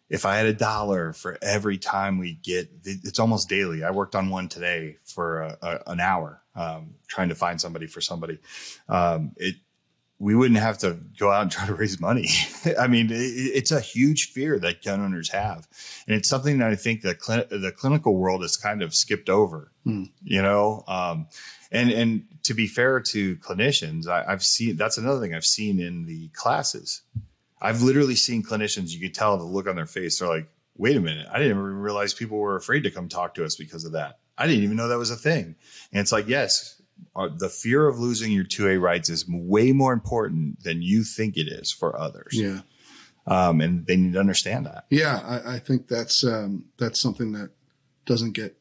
[0.10, 3.84] if I had a dollar for every time we get, it's almost daily.
[3.84, 7.88] I worked on one today for a, a, an hour, um, trying to find somebody
[7.88, 8.40] for somebody.
[8.88, 9.56] Um, it
[10.24, 12.30] we wouldn't have to go out and try to raise money.
[12.80, 15.68] I mean, it, it's a huge fear that gun owners have,
[16.08, 19.30] and it's something that I think the cl- the clinical world has kind of skipped
[19.30, 19.72] over.
[19.84, 20.06] Hmm.
[20.24, 21.28] You know, um,
[21.74, 25.82] and and to be fair to clinicians, I, I've seen that's another thing I've seen
[25.82, 27.02] in the classes.
[27.62, 28.92] I've literally seen clinicians.
[28.92, 30.20] You could tell the look on their face.
[30.20, 31.28] They're like, "Wait a minute!
[31.30, 34.20] I didn't even realize people were afraid to come talk to us because of that.
[34.38, 35.56] I didn't even know that was a thing."
[35.92, 36.82] And it's like, yes,
[37.16, 41.38] uh, the fear of losing your 2A rights is way more important than you think
[41.38, 42.34] it is for others.
[42.34, 42.62] Yeah.
[43.26, 44.86] Um, and they need to understand that.
[44.90, 47.52] Yeah, I, I think that's um, that's something that
[48.06, 48.58] doesn't get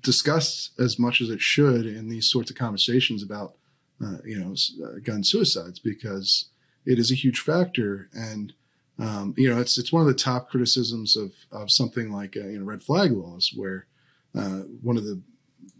[0.00, 3.54] discussed as much as it should in these sorts of conversations about
[4.02, 6.46] uh, you know uh, gun suicides because
[6.84, 8.52] it is a huge factor and
[8.98, 12.46] um, you know it's it's one of the top criticisms of of something like uh,
[12.46, 13.86] you know red flag laws where
[14.34, 15.20] uh, one of the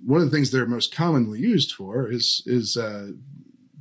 [0.05, 3.09] one of the things they're most commonly used for is is uh,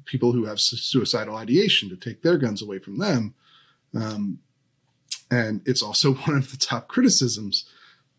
[0.05, 3.33] people who have suicidal ideation to take their guns away from them.
[3.95, 4.39] Um,
[5.29, 7.65] and it's also one of the top criticisms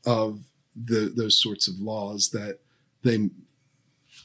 [0.05, 0.41] of
[0.75, 2.59] the those sorts of laws that
[3.03, 3.31] they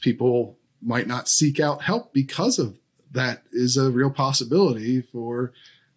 [0.00, 2.78] people might not seek out help because of
[3.12, 5.52] that is a real possibility for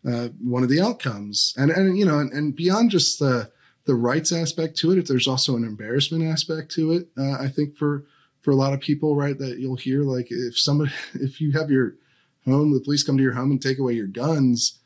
[0.08, 1.54] uh, one of the outcomes.
[1.58, 3.52] And and you know and, and beyond just the
[3.86, 4.98] the rights aspect to it.
[4.98, 7.10] If there's also an embarrassment aspect to it.
[7.18, 8.06] Uh, I think for
[8.42, 11.70] for a lot of people, right, that you'll hear like if somebody if you have
[11.70, 11.96] your
[12.46, 14.80] home, the police come to your home and take away your guns,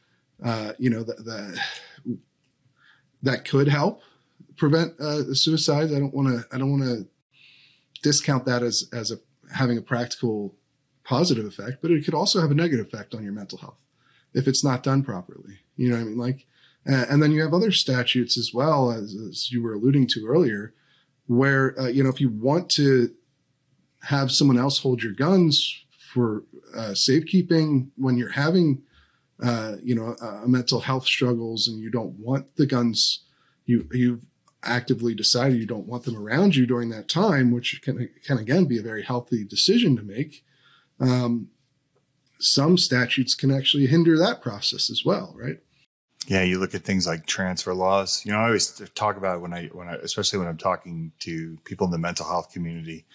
[0.44, 1.62] uh, you know that that
[3.24, 4.02] that could help
[4.58, 5.94] prevent uh, suicides.
[5.94, 7.08] I don't want to I don't want to
[8.02, 9.18] discount that as as a
[9.54, 10.56] having a practical
[11.04, 13.82] positive effect, but it could also have a negative effect on your mental health
[14.34, 15.60] if it's not done properly.
[15.78, 16.18] You know what I mean?
[16.18, 16.48] Like
[16.88, 20.26] Uh, and then you have other statutes as well, as, as you were alluding to
[20.28, 20.74] earlier,
[21.28, 23.12] where, uh, you know, if you want to
[24.04, 26.44] have someone else hold your guns for
[26.76, 28.84] uh, safekeeping when you're having,
[29.44, 33.22] uh, you know, mental health struggles and you don't want the guns,
[33.66, 34.26] you, you've
[34.66, 38.66] actively decided you don't want them around you during that time, which can, can again
[38.66, 40.44] be a very healthy decision to make.
[41.00, 41.50] Um,
[42.40, 45.60] some statutes can actually hinder that process as well, right?
[46.28, 48.26] Yeah, you look at things like transfer laws.
[48.26, 51.58] You know, I always talk about when I when I especially when I'm talking to
[51.66, 53.06] people in the mental health community.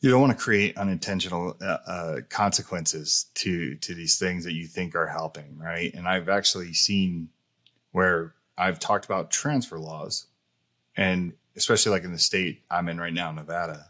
[0.00, 4.66] You don't want to create unintentional uh, uh, consequences to to these things that you
[4.66, 5.94] think are helping, right?
[5.94, 7.30] And I've actually seen
[7.92, 10.26] where I've talked about transfer laws,
[10.96, 13.86] and especially like in the state I'm in right now, Nevada.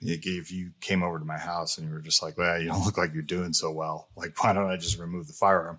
[0.00, 2.86] If you came over to my house and you were just like, "Well, you don't
[2.86, 4.08] look like you're doing so well.
[4.16, 5.78] Like, why don't I just remove the firearm?"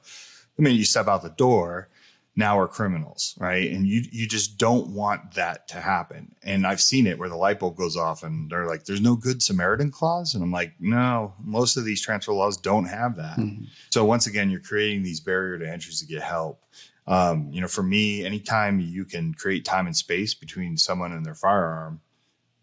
[0.58, 1.90] I mean, you step out the door,
[2.36, 3.70] now we're criminals, right?
[3.72, 6.34] And you you just don't want that to happen.
[6.44, 9.16] And I've seen it where the light bulb goes off and they're like, there's no
[9.16, 10.34] good Samaritan clause.
[10.34, 13.38] And I'm like, no, most of these transfer laws don't have that.
[13.38, 13.66] Mm-hmm.
[13.90, 16.64] So once again, you're creating these barrier to entries to get help.
[17.06, 21.26] Um, you know, for me, anytime you can create time and space between someone and
[21.26, 22.00] their firearm,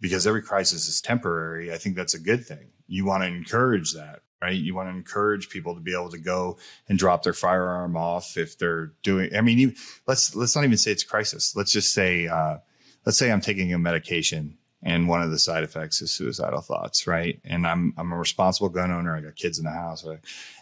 [0.01, 2.69] because every crisis is temporary, I think that's a good thing.
[2.87, 4.57] You want to encourage that right?
[4.57, 8.37] You want to encourage people to be able to go and drop their firearm off
[8.37, 9.35] if they're doing.
[9.35, 9.75] I mean,
[10.07, 11.55] let's let's not even say it's crisis.
[11.57, 12.59] Let's just say, uh,
[13.05, 17.07] let's say I'm taking a medication and one of the side effects is suicidal thoughts,
[17.07, 17.41] right?
[17.45, 19.17] And I'm I'm a responsible gun owner.
[19.17, 20.07] I got kids in the house.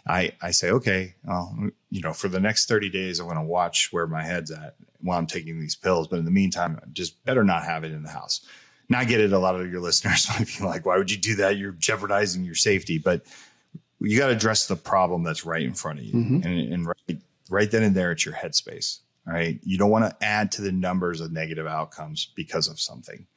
[0.07, 1.13] I I say, okay,
[1.91, 4.75] you know, for the next 30 days, I'm going to watch where my head's at
[5.01, 6.07] while I'm taking these pills.
[6.07, 8.41] But in the meantime, just better not have it in the house.
[8.89, 9.33] Now I get it.
[9.33, 11.57] A lot of your listeners might be like, why would you do that?
[11.57, 12.97] You're jeopardizing your safety.
[12.97, 13.23] But
[13.99, 16.47] you got to address the problem that's right in front of you, mm-hmm.
[16.47, 18.99] and, and right, right then and there, it's your headspace.
[19.25, 23.27] Right, you don't want to add to the numbers of negative outcomes because of something,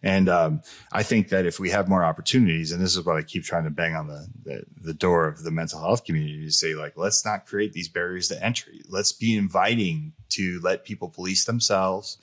[0.00, 3.22] and um, I think that if we have more opportunities, and this is what I
[3.22, 6.52] keep trying to bang on the, the the door of the mental health community to
[6.52, 8.82] say, like, let's not create these barriers to entry.
[8.88, 12.18] Let's be inviting to let people police themselves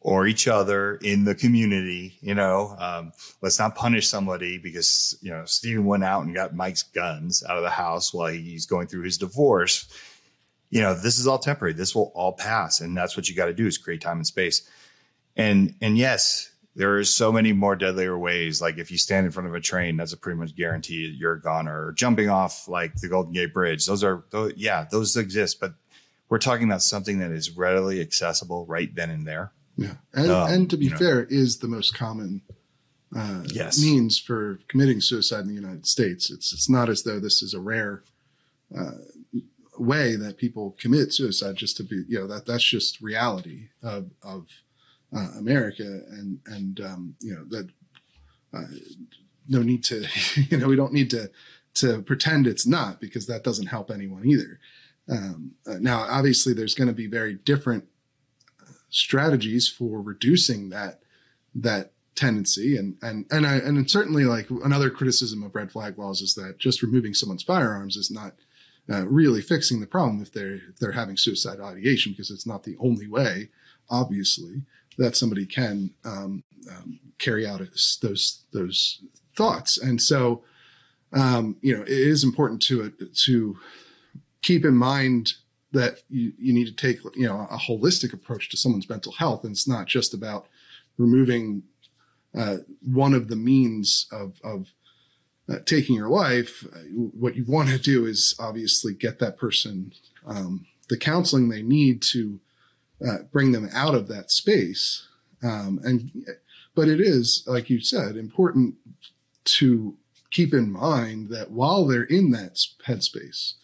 [0.00, 2.18] or each other in the community.
[2.20, 6.54] You know, um, let's not punish somebody because you know Stephen went out and got
[6.54, 9.88] Mike's guns out of the house while he's going through his divorce.
[10.70, 11.74] You know, this is all temporary.
[11.74, 14.26] This will all pass, and that's what you got to do is create time and
[14.26, 14.68] space.
[15.36, 18.62] And and yes, there are so many more deadlier ways.
[18.62, 21.36] Like if you stand in front of a train, that's a pretty much guarantee you're
[21.36, 21.68] a.
[21.68, 25.60] Or jumping off like the Golden Gate Bridge, those are those, yeah, those exist.
[25.60, 25.74] But
[26.28, 30.52] we're talking about something that is readily accessible right then and there yeah, and, um,
[30.52, 31.26] and to be fair, know.
[31.30, 32.42] is the most common
[33.16, 33.82] uh, yes.
[33.82, 36.30] means for committing suicide in the United States.
[36.30, 38.02] It's it's not as though this is a rare
[38.76, 38.92] uh,
[39.78, 41.56] way that people commit suicide.
[41.56, 44.48] Just to be, you know, that that's just reality of of
[45.16, 47.68] uh, America, and and um, you know that
[48.52, 48.66] uh,
[49.48, 50.06] no need to,
[50.50, 51.30] you know, we don't need to
[51.72, 54.58] to pretend it's not because that doesn't help anyone either.
[55.08, 57.84] Um, uh, now, obviously, there's going to be very different
[58.90, 61.00] strategies for reducing that
[61.54, 62.76] that tendency.
[62.76, 66.58] And and and I and certainly like another criticism of red flag laws is that
[66.58, 68.34] just removing someone's firearms is not
[68.90, 72.64] uh, really fixing the problem if they're if they're having suicide ideation because it's not
[72.64, 73.48] the only way
[73.88, 74.62] obviously
[74.98, 77.60] that somebody can um, um, carry out
[78.02, 79.02] those those
[79.36, 79.78] thoughts.
[79.78, 80.42] And so
[81.12, 82.92] um, you know it is important to
[83.24, 83.56] to
[84.42, 85.34] keep in mind
[85.72, 89.44] that you, you need to take you know a holistic approach to someone's mental health.
[89.44, 90.46] And it's not just about
[90.98, 91.62] removing
[92.36, 94.68] uh, one of the means of, of
[95.50, 96.64] uh, taking your life.
[96.94, 99.92] What you want to do is obviously get that person
[100.26, 102.40] um, the counseling they need to
[103.06, 105.06] uh, bring them out of that space.
[105.42, 106.10] Um, and
[106.74, 108.74] but it is like you said important
[109.44, 109.96] to
[110.30, 113.54] keep in mind that while they're in that headspace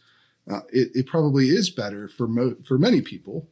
[0.50, 3.48] uh, it, it, probably is better for mo- for many people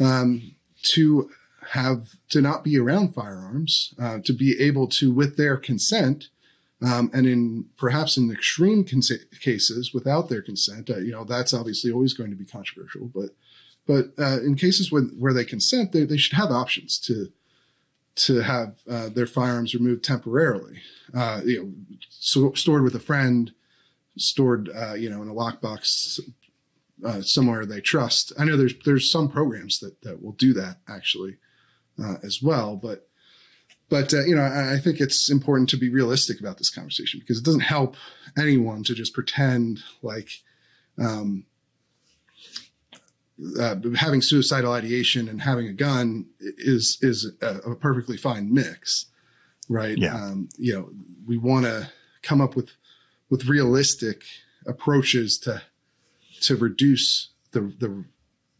[0.00, 1.30] um, to
[1.70, 6.28] have to not be around firearms, uh, to be able to, with their consent,
[6.82, 11.54] um, and in perhaps in extreme cons- cases without their consent, uh, you know that's
[11.54, 13.10] obviously always going to be controversial.
[13.14, 13.30] But
[13.86, 17.32] but uh, in cases where, where they consent, they, they should have options to
[18.16, 20.80] to have uh, their firearms removed temporarily,
[21.44, 23.52] you know, so, stored with a friend
[24.16, 26.20] stored, uh, you know, in a lockbox
[27.04, 28.32] uh, somewhere they trust.
[28.38, 31.36] I know there's there's some programs that that will do that actually
[32.02, 33.08] uh, as well, but
[33.88, 37.20] but uh, you know I, I, think it's important to be realistic about this conversation
[37.20, 37.96] because it doesn't help
[38.38, 40.28] anyone to just pretend like
[40.98, 41.44] um,
[43.60, 49.06] uh, having suicidal ideation and having a gun is is a, a perfectly fine mix,
[49.68, 49.98] right?
[49.98, 50.14] Yeah.
[50.14, 50.90] Um, you know,
[51.26, 51.90] we want to
[52.22, 52.70] come up with
[53.34, 54.22] with realistic
[54.64, 55.60] approaches to
[56.40, 58.04] to reduce the the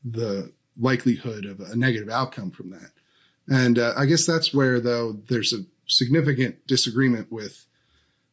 [0.05, 2.91] the likelihood of a negative outcome from that.
[3.47, 7.67] And uh, I guess that's where though there's a significant disagreement with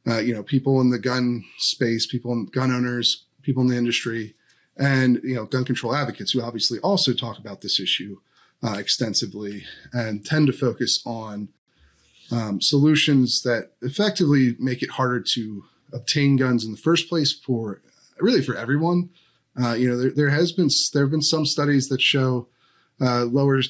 [0.08, 3.78] uh, you know people in the gun space, people, in gun owners, people in the
[3.78, 4.34] industry
[4.78, 8.18] and you know gun control advocates who obviously also talk about this issue
[8.64, 9.64] uh, extensively
[9.94, 11.50] and tend to focus on
[12.32, 17.82] um, solutions that effectively make it harder to obtain guns in the first place for
[18.20, 19.10] really for everyone.
[19.62, 22.48] Uh, you know, there, there, has been there have been some studies that show
[23.02, 23.62] uh, lower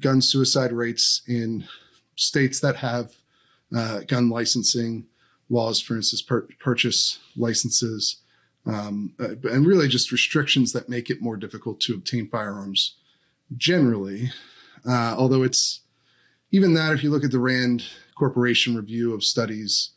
[0.00, 1.64] gun suicide rates in
[2.16, 3.12] states that have
[3.76, 5.06] uh, gun licensing
[5.48, 8.22] laws, for instance, per- purchase licenses
[8.66, 12.96] um, uh, and really just restrictions that make it more difficult to obtain firearms
[13.56, 14.30] generally.
[14.88, 15.80] Uh, although it's
[16.50, 17.84] even that, if you look at the RAND
[18.16, 19.90] Corporation review of studies,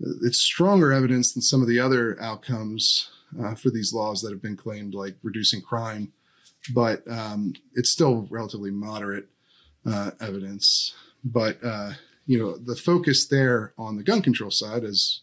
[0.00, 3.10] it's stronger evidence than some of the other outcomes
[3.42, 6.12] uh, for these laws that have been claimed, like reducing crime.
[6.74, 9.26] But um, it's still relatively moderate
[9.86, 10.94] uh, evidence.
[11.24, 11.92] But uh,
[12.26, 15.22] you know, the focus there on the gun control side, is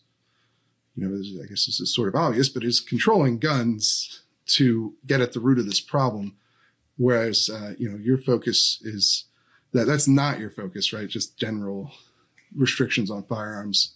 [0.95, 5.21] you know, I guess this is sort of obvious, but is controlling guns to get
[5.21, 6.35] at the root of this problem.
[6.97, 9.25] Whereas, uh, you know, your focus is
[9.73, 11.07] that that's not your focus, right?
[11.07, 11.91] Just general
[12.55, 13.94] restrictions on firearms.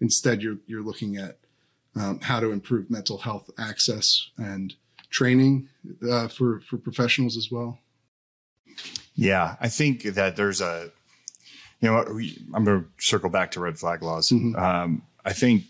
[0.00, 1.38] Instead, you're you're looking at
[1.96, 4.74] um, how to improve mental health access and
[5.10, 5.68] training
[6.08, 7.78] uh, for for professionals as well.
[9.14, 10.90] Yeah, I think that there's a,
[11.80, 14.30] you know, we, I'm going to circle back to red flag laws.
[14.30, 14.56] Mm-hmm.
[14.56, 15.64] Um, I think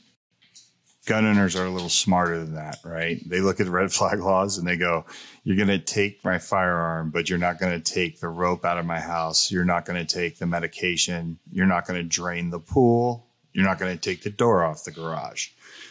[1.07, 3.19] gun owners are a little smarter than that, right?
[3.29, 5.05] They look at the red flag laws and they go,
[5.43, 8.79] You're going to take my firearm, but you're not going to take the rope out
[8.79, 9.51] of my house.
[9.51, 11.39] You're not going to take the medication.
[11.51, 13.27] You're not going to drain the pool.
[13.53, 15.49] You're not going to take the door off the garage,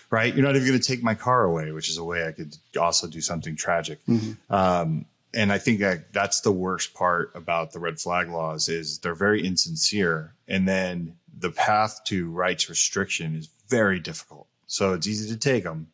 [0.10, 0.34] right?
[0.34, 2.56] You're not even going to take my car away, which is a way I could
[2.80, 4.00] also do something tragic.
[4.06, 4.54] Mm-hmm.
[4.54, 9.00] Um, and I think that that's the worst part about the red flag laws is
[9.00, 10.34] they're very insincere.
[10.48, 15.64] And then the path to rights restriction is very difficult so it's easy to take
[15.64, 15.88] them,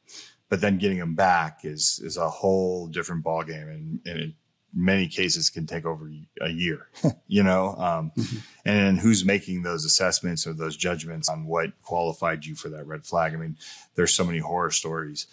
[0.49, 4.33] but then getting them back is is a whole different ballgame, and, and in
[4.75, 6.11] many cases can take over
[6.41, 6.89] a year.
[7.27, 8.37] you know, um, mm-hmm.
[8.65, 13.05] and who's making those assessments or those judgments on what qualified you for that red
[13.05, 13.33] flag?
[13.33, 13.57] I mean,
[13.95, 15.27] there's so many horror stories.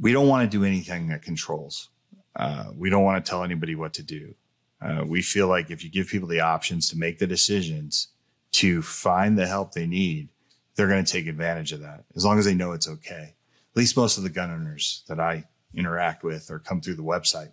[0.00, 1.88] We don't want to do anything that controls.
[2.34, 4.34] Uh, we don't want to tell anybody what to do.
[4.82, 8.08] Uh, we feel like if you give people the options to make the decisions,
[8.52, 10.28] to find the help they need,
[10.74, 13.34] they're going to take advantage of that as long as they know it's okay.
[13.72, 15.44] At least most of the gun owners that I
[15.74, 17.50] interact with or come through the website.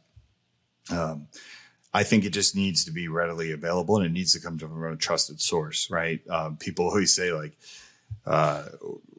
[0.89, 1.27] Um,
[1.93, 4.83] I think it just needs to be readily available and it needs to come from
[4.83, 6.21] a trusted source, right?
[6.29, 7.57] Um, people always say like,
[8.25, 8.63] uh,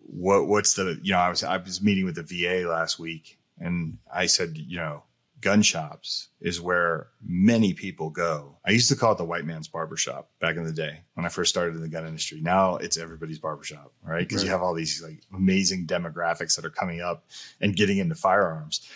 [0.07, 3.39] what, what's the, you know, I was, I was meeting with the VA last week
[3.61, 5.03] and I said, you know,
[5.43, 8.57] gun shops is where many people go.
[8.65, 11.29] I used to call it the white man's barbershop back in the day when I
[11.29, 12.41] first started in the gun industry.
[12.41, 14.21] Now it's everybody's barbershop, right?
[14.21, 14.47] Because right.
[14.47, 17.25] you have all these like amazing demographics that are coming up
[17.61, 18.89] and getting into firearms.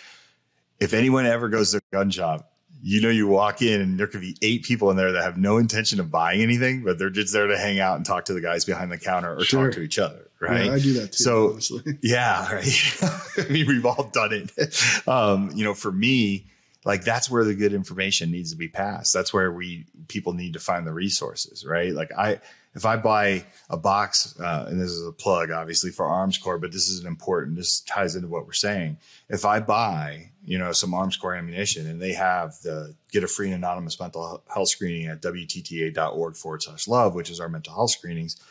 [0.79, 2.51] If anyone ever goes to a gun shop,
[2.81, 5.37] you know, you walk in and there could be eight people in there that have
[5.37, 8.33] no intention of buying anything, but they're just there to hang out and talk to
[8.33, 9.65] the guys behind the counter or sure.
[9.65, 10.29] talk to each other.
[10.39, 10.65] Right.
[10.65, 11.23] Yeah, I do that too.
[11.23, 11.97] So, honestly.
[12.01, 12.97] yeah, right.
[13.37, 15.07] I mean, we've all done it.
[15.07, 16.45] Um, you know, for me,
[16.85, 19.13] like that's where the good information needs to be passed.
[19.13, 21.91] That's where we people need to find the resources, right?
[21.91, 22.39] Like I,
[22.75, 26.61] if I buy a box, uh, and this is a plug, obviously for arms Armscor,
[26.61, 27.57] but this is an important.
[27.57, 28.97] This ties into what we're saying.
[29.29, 33.47] If I buy, you know, some Armscor ammunition, and they have the get a free
[33.47, 37.91] and anonymous mental health screening at wtta.org forward slash love, which is our mental health
[37.91, 38.41] screenings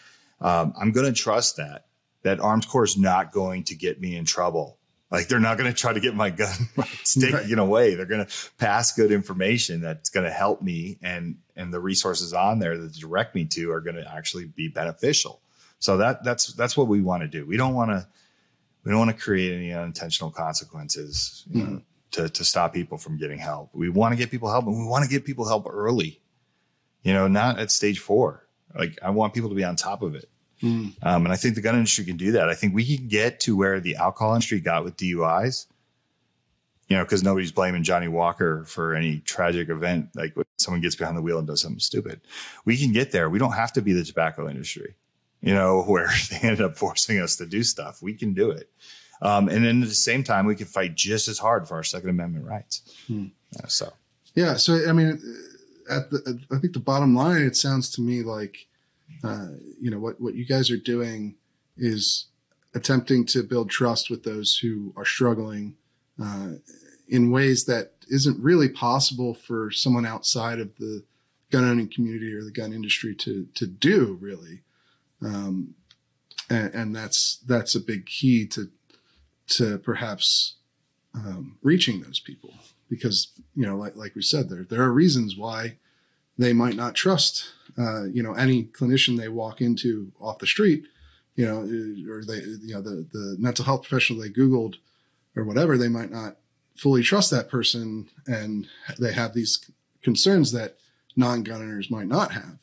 [0.41, 1.87] um, I'm going to trust that
[2.23, 4.79] that Armscor is not going to get me in trouble.
[5.11, 6.69] Like they're not going to try to get my gun
[7.05, 7.59] taken right.
[7.59, 7.95] away.
[7.95, 12.33] They're going to pass good information that's going to help me, and and the resources
[12.33, 15.41] on there that direct me to are going to actually be beneficial.
[15.79, 17.47] So that that's that's what we want to do.
[17.47, 18.07] We don't want to
[18.87, 21.75] we don't want to create any unintentional consequences you mm-hmm.
[21.75, 21.83] know,
[22.13, 23.71] to to stop people from getting help.
[23.75, 26.21] We want to get people help, and we want to get people help early.
[27.03, 28.47] You know, not at stage four.
[28.79, 30.29] Like I want people to be on top of it.
[30.63, 30.95] Mm.
[31.03, 32.49] Um, and I think the gun industry can do that.
[32.49, 35.67] I think we can get to where the alcohol industry got with DUIs,
[36.89, 40.95] you know, because nobody's blaming Johnnie Walker for any tragic event, like when someone gets
[40.95, 42.21] behind the wheel and does something stupid.
[42.65, 43.29] We can get there.
[43.29, 44.95] We don't have to be the tobacco industry,
[45.41, 48.03] you know, where they ended up forcing us to do stuff.
[48.03, 48.71] We can do it.
[49.23, 51.83] Um, and then at the same time, we can fight just as hard for our
[51.83, 52.83] Second Amendment rights.
[53.07, 53.27] Hmm.
[53.59, 53.93] Uh, so
[54.35, 54.57] Yeah.
[54.57, 55.21] So, I mean,
[55.91, 58.67] at the, I think the bottom line, it sounds to me like,
[59.25, 59.49] uh,
[59.81, 61.37] you know, what, what you guys are doing
[61.77, 62.27] is
[62.75, 65.77] attempting to build trust with those who are struggling
[66.23, 66.51] uh,
[67.09, 71.03] in ways that isn't really possible for someone outside of the
[71.51, 74.63] gun owning community or the gun industry to to do really
[75.23, 75.75] um,
[76.51, 78.71] and, and, that's that's a big key to
[79.49, 80.57] to perhaps
[81.15, 82.53] um, reaching those people
[82.91, 85.77] because you know like like we said there there are reasons why
[86.39, 90.85] they might not trust uh, you know any clinician they walk into off the street
[91.35, 91.61] you know
[92.13, 94.75] or they you know the the mental health professional they googled
[95.35, 96.37] or whatever they might not
[96.77, 98.67] fully trust that person and
[98.99, 99.71] they have these
[100.03, 100.77] concerns that
[101.17, 102.59] non-gun owners might not have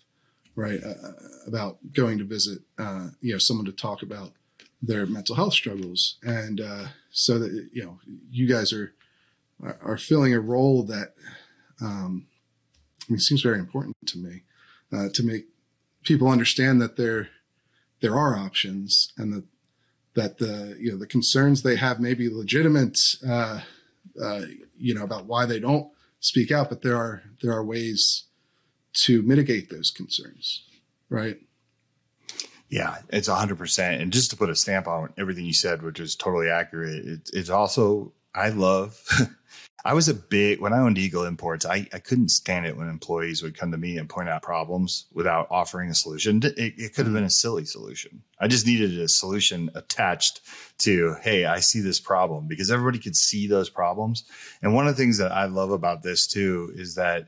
[0.55, 1.11] right uh,
[1.47, 4.33] about going to visit uh, you know someone to talk about
[4.83, 6.17] their mental health struggles.
[6.23, 7.99] And uh, so that you know
[8.29, 8.93] you guys are
[9.81, 11.13] are filling a role that
[11.81, 12.27] um,
[13.07, 14.43] I mean seems very important to me
[14.91, 15.45] uh, to make
[16.03, 17.29] people understand that there
[18.01, 19.45] there are options and that
[20.15, 23.61] that the you know the concerns they have may be legitimate uh,
[24.21, 24.41] uh,
[24.77, 25.89] you know about why they don't
[26.19, 28.25] speak out but there are there are ways
[28.93, 30.63] to mitigate those concerns,
[31.09, 31.37] right?
[32.69, 34.01] Yeah, it's 100%.
[34.01, 37.29] And just to put a stamp on everything you said, which is totally accurate, it,
[37.31, 38.99] it's also, I love,
[39.85, 42.89] I was a big, when I owned Eagle Imports, I, I couldn't stand it when
[42.89, 46.41] employees would come to me and point out problems without offering a solution.
[46.43, 48.23] It, it could have been a silly solution.
[48.39, 50.39] I just needed a solution attached
[50.79, 54.23] to, hey, I see this problem because everybody could see those problems.
[54.63, 57.27] And one of the things that I love about this too is that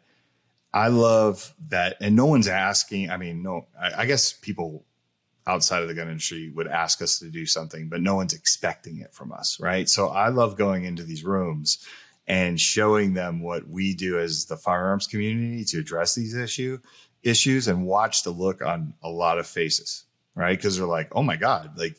[0.76, 3.10] I love that, and no one's asking.
[3.10, 4.84] I mean, no, I, I, guess people
[5.48, 9.00] outside of the gun industry would ask us to do something, but no one's expecting
[9.00, 9.88] it from us, right?
[9.88, 11.88] So I love going into these rooms
[12.28, 16.80] and showing them what we do as the firearms community to address these issue
[17.24, 20.04] issues, and watch the look on a lot of faces,
[20.36, 20.58] right?
[20.58, 21.96] Because they're like, "Oh my god, like."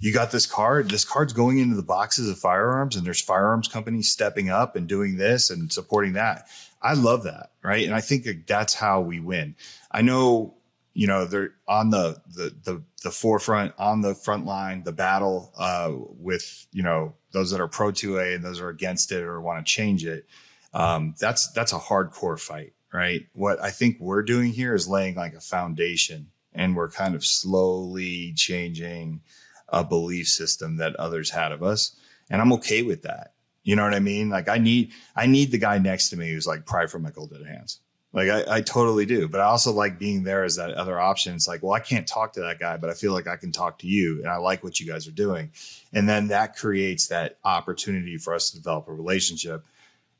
[0.00, 0.90] You got this card.
[0.90, 4.86] This card's going into the boxes of firearms, and there's firearms companies stepping up and
[4.86, 6.46] doing this and supporting that
[6.80, 7.84] I love that, right?
[7.84, 9.56] And I think that's how we win.
[9.90, 10.54] I know,
[10.94, 15.52] you know, they're on the the the, the forefront, on the front line, the battle
[15.56, 19.40] uh, with you know those that are pro 2A and those are against it or
[19.40, 20.26] want to change it.
[20.72, 23.26] Um, that's that's a hardcore fight, right?
[23.32, 27.24] What I think we're doing here is laying like a foundation, and we're kind of
[27.24, 29.22] slowly changing
[29.68, 31.96] a belief system that others had of us,
[32.30, 33.32] and I'm okay with that
[33.68, 34.30] you know what I mean?
[34.30, 37.10] Like I need I need the guy next to me who's like pry for my
[37.10, 37.80] dead hands.
[38.14, 39.28] Like I, I totally do.
[39.28, 41.34] But I also like being there as that other option.
[41.34, 43.52] It's like, well, I can't talk to that guy, but I feel like I can
[43.52, 45.50] talk to you and I like what you guys are doing.
[45.92, 49.66] And then that creates that opportunity for us to develop a relationship.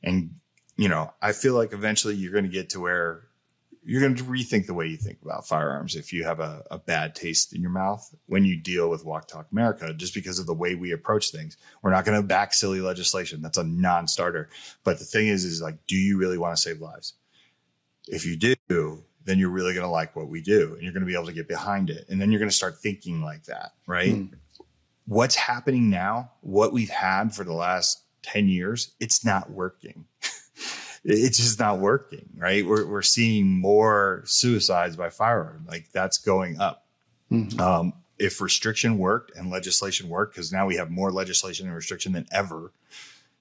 [0.03, 0.35] And,
[0.77, 3.23] you know, I feel like eventually you're going to get to where
[3.83, 6.77] you're going to rethink the way you think about firearms if you have a, a,
[6.77, 10.45] bad taste in your mouth when you deal with Walk Talk America, just because of
[10.45, 11.57] the way we approach things.
[11.81, 13.41] We're not going to back silly legislation.
[13.41, 14.49] That's a non-starter.
[14.83, 17.13] But the thing is, is like, do you really want to save lives?
[18.07, 21.01] If you do, then you're really going to like what we do and you're going
[21.01, 22.05] to be able to get behind it.
[22.09, 24.13] And then you're going to start thinking like that, right?
[24.13, 24.33] Mm.
[25.05, 30.05] What's happening now, what we've had for the last 10 years, it's not working.
[31.03, 32.65] It's just not working, right?
[32.65, 35.65] We're, we're seeing more suicides by firearm.
[35.67, 36.85] Like that's going up.
[37.31, 37.59] Mm-hmm.
[37.59, 42.11] Um, if restriction worked and legislation worked, because now we have more legislation and restriction
[42.11, 42.71] than ever,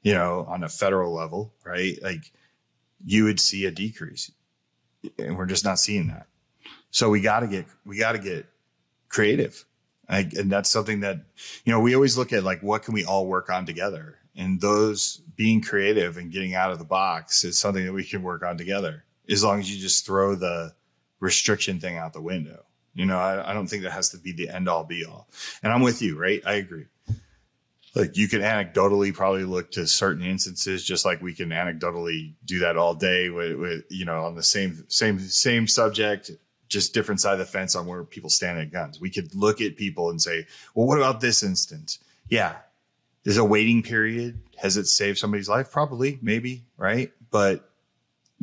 [0.03, 1.99] you know, on a federal level, right?
[2.01, 2.31] Like
[3.05, 4.31] you would see a decrease,
[5.19, 6.27] and we're just not seeing that.
[6.91, 8.47] So we got to get we got to get
[9.09, 9.65] creative,
[10.09, 11.21] I, and that's something that
[11.65, 14.61] you know we always look at like what can we all work on together, and
[14.61, 18.43] those being creative and getting out of the box is something that we can work
[18.43, 20.73] on together as long as you just throw the
[21.21, 22.65] restriction thing out the window.
[22.95, 25.29] You know I, I don't think that has to be the end all be all
[25.63, 26.41] and i'm with you right?
[26.47, 26.87] I agree.
[27.95, 32.61] Like you can anecdotally probably look to certain instances just like we can anecdotally do
[32.61, 36.31] that all day with, with you know on the same same same subject
[36.69, 39.01] just different side of the fence on where people stand at guns.
[39.01, 41.99] We could look at people and say well what about this instance?
[42.29, 42.57] Yeah
[43.29, 44.41] there's a waiting period.
[44.57, 45.71] Has it saved somebody's life?
[45.71, 47.13] Probably, maybe, right?
[47.31, 47.71] But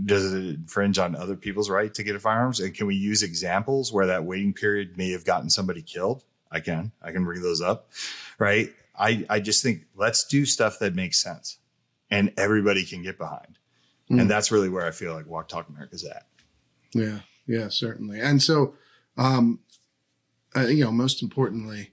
[0.06, 2.60] does it infringe on other people's right to get a firearms?
[2.60, 6.24] And can we use examples where that waiting period may have gotten somebody killed?
[6.52, 6.92] I can.
[7.02, 7.90] I can bring those up,
[8.38, 8.70] right?
[8.96, 11.58] I, I just think let's do stuff that makes sense
[12.12, 13.58] and everybody can get behind.
[14.12, 14.22] Mm.
[14.22, 16.28] And that's really where I feel like Walk Talk America's at.
[16.94, 18.20] Yeah, yeah, certainly.
[18.20, 18.76] And so,
[19.18, 19.62] um,
[20.56, 21.90] uh, you know, most importantly,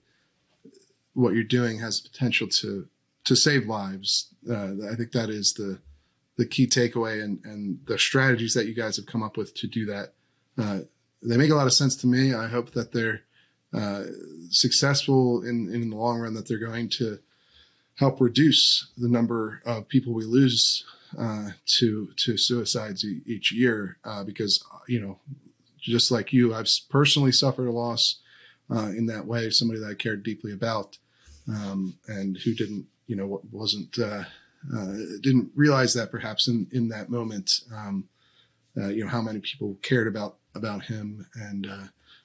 [1.14, 2.88] what you're doing has potential to
[3.24, 4.34] to save lives.
[4.48, 5.78] Uh, I think that is the
[6.36, 9.66] the key takeaway and and the strategies that you guys have come up with to
[9.66, 10.14] do that.
[10.58, 10.80] Uh,
[11.22, 12.34] they make a lot of sense to me.
[12.34, 13.22] I hope that they're
[13.72, 14.04] uh,
[14.50, 16.34] successful in in the long run.
[16.34, 17.18] That they're going to
[17.96, 20.84] help reduce the number of people we lose
[21.18, 23.98] uh, to to suicides e- each year.
[24.04, 25.18] Uh, because you know,
[25.80, 28.20] just like you, I've personally suffered a loss
[28.70, 29.50] uh, in that way.
[29.50, 30.98] Somebody that I cared deeply about,
[31.48, 34.24] um, and who didn't, you know, wasn't uh,
[34.74, 37.60] uh, didn't realize that perhaps in in that moment.
[37.74, 38.08] Um,
[38.76, 41.66] uh, you know how many people cared about about him, and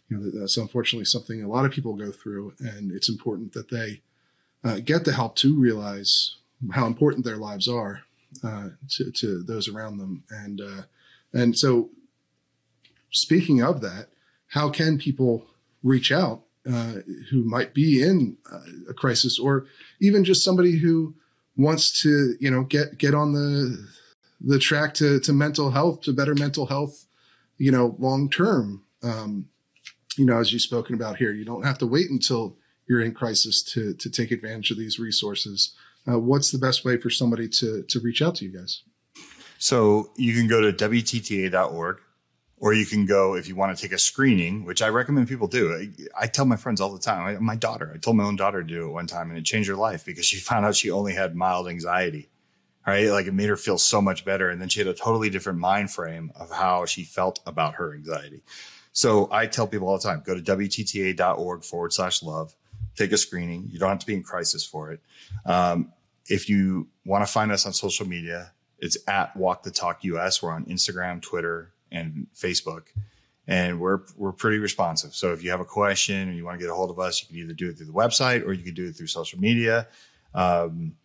[0.09, 3.69] you know that's unfortunately something a lot of people go through, and it's important that
[3.69, 4.01] they
[4.63, 6.37] uh, get the help to realize
[6.71, 8.01] how important their lives are
[8.43, 10.23] uh, to, to those around them.
[10.29, 10.81] And uh,
[11.33, 11.89] and so,
[13.11, 14.07] speaking of that,
[14.49, 15.45] how can people
[15.83, 18.59] reach out uh, who might be in uh,
[18.89, 19.65] a crisis, or
[19.99, 21.15] even just somebody who
[21.55, 23.87] wants to, you know, get get on the
[24.41, 27.05] the track to to mental health, to better mental health,
[27.57, 28.83] you know, long term.
[29.03, 29.47] Um,
[30.17, 32.57] you know, as you've spoken about here, you don't have to wait until
[32.87, 35.75] you're in crisis to to take advantage of these resources.
[36.07, 38.83] Uh, what's the best way for somebody to to reach out to you guys?
[39.59, 42.01] So you can go to WTTA.org,
[42.59, 45.47] or you can go if you want to take a screening, which I recommend people
[45.47, 45.73] do.
[45.73, 47.25] I, I tell my friends all the time.
[47.25, 49.45] I, my daughter, I told my own daughter to do it one time, and it
[49.45, 52.29] changed her life because she found out she only had mild anxiety.
[52.85, 55.29] Right, like it made her feel so much better, and then she had a totally
[55.29, 58.43] different mind frame of how she felt about her anxiety.
[58.93, 62.55] So I tell people all the time: go to WTTA.org forward slash love
[62.97, 63.69] take a screening.
[63.71, 64.99] You don't have to be in crisis for it.
[65.45, 65.93] Um,
[66.25, 70.41] if you want to find us on social media, it's at Walk the Talk US.
[70.41, 72.83] We're on Instagram, Twitter, and Facebook,
[73.47, 75.13] and we're we're pretty responsive.
[75.13, 77.21] So if you have a question or you want to get a hold of us,
[77.21, 79.39] you can either do it through the website or you can do it through social
[79.39, 79.87] media.
[80.33, 80.95] Um,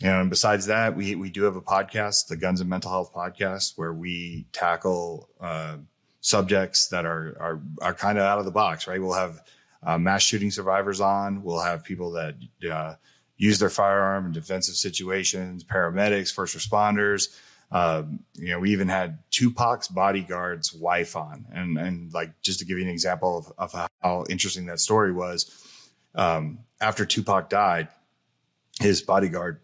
[0.00, 3.74] and besides that, we we do have a podcast, the Guns and Mental Health podcast,
[3.76, 5.76] where we tackle uh,
[6.20, 8.88] subjects that are are are kind of out of the box.
[8.88, 9.00] Right?
[9.00, 9.40] We'll have
[9.82, 11.42] uh, mass shooting survivors on.
[11.42, 12.34] We'll have people that
[12.70, 12.94] uh,
[13.36, 17.36] use their firearm in defensive situations, paramedics, first responders.
[17.72, 22.66] Um, you know, we even had Tupac's bodyguard's wife on, and and like just to
[22.66, 25.50] give you an example of, of how interesting that story was.
[26.14, 27.88] Um, after Tupac died,
[28.78, 29.60] his bodyguard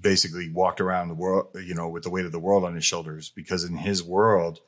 [0.00, 2.84] basically walked around the world, you know, with the weight of the world on his
[2.84, 4.60] shoulders because in his world,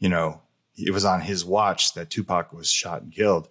[0.00, 0.40] you know,
[0.76, 3.48] it was on his watch that Tupac was shot and killed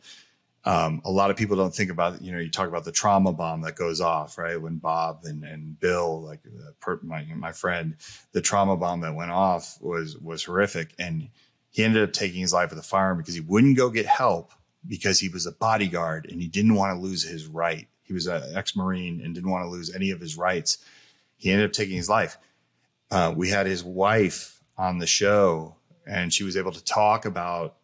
[0.64, 3.34] um, a lot of people don't think about you know you talk about the trauma
[3.34, 4.62] bomb that goes off right?
[4.62, 7.95] When bob and, and bill like uh, per, my, my friend
[8.32, 10.93] the trauma bomb that went off was was horrific.
[10.99, 11.30] And
[11.72, 14.51] he ended up taking his life with a firearm because he wouldn't go get help
[14.86, 17.88] because he was a bodyguard and he didn't want to lose his right.
[18.03, 20.80] He was an ex-marine and didn't want to lose any of his rights.
[21.38, 22.38] He ended up taking his life.
[23.09, 27.78] Uh, we had his wife on the show and she was able to talk about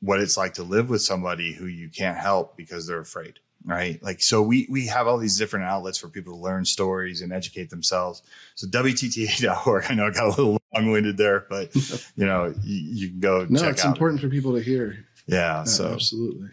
[0.00, 4.02] what it's like to live with somebody who you can't help because they're afraid right?
[4.02, 7.32] Like so we we have all these different outlets for people to learn stories and
[7.32, 8.22] educate themselves.
[8.54, 11.74] So wtta.org i know i got a little long-winded there but
[12.16, 15.04] you know you, you can go no it's important for people to hear.
[15.26, 15.92] Yeah so.
[15.92, 16.48] absolutely.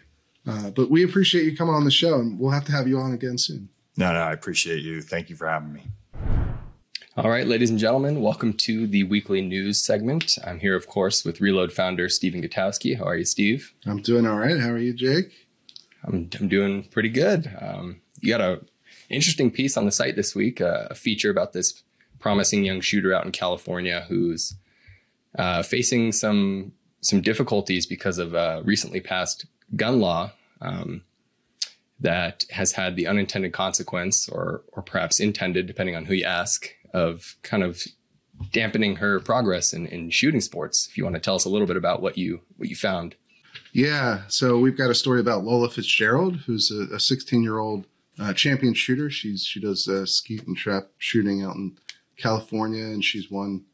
[0.46, 2.98] Uh, but we appreciate you coming on the show and we'll have to have you
[2.98, 3.68] on again soon.
[3.96, 5.02] No no i appreciate you.
[5.02, 5.84] Thank you for having me
[7.18, 10.38] all right, ladies and gentlemen, welcome to the weekly news segment.
[10.46, 12.96] I'm here, of course, with Reload founder Stephen Gutowski.
[12.96, 13.74] How are you, Steve?
[13.86, 14.60] I'm doing all right.
[14.60, 15.48] How are you, Jake?
[16.04, 17.50] I'm, I'm doing pretty good.
[17.60, 18.60] Um, you got a
[19.10, 21.82] interesting piece on the site this week, uh, a feature about this
[22.20, 24.54] promising young shooter out in California who's
[25.36, 31.02] uh, facing some some difficulties because of a recently passed gun law um,
[31.98, 36.76] that has had the unintended consequence, or or perhaps intended, depending on who you ask,
[36.92, 37.82] of kind of
[38.52, 40.86] dampening her progress in, in shooting sports.
[40.90, 43.14] If you want to tell us a little bit about what you what you found.
[43.72, 47.86] Yeah, so we've got a story about Lola Fitzgerald, who's a 16 year old
[48.18, 49.10] uh, champion shooter.
[49.10, 51.76] She's she does uh, skeet and trap shooting out in
[52.16, 53.64] California, and she's won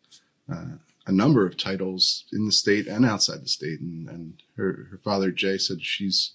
[0.53, 3.81] uh, a number of titles in the state and outside the state.
[3.81, 6.33] And, and her her father Jay said she's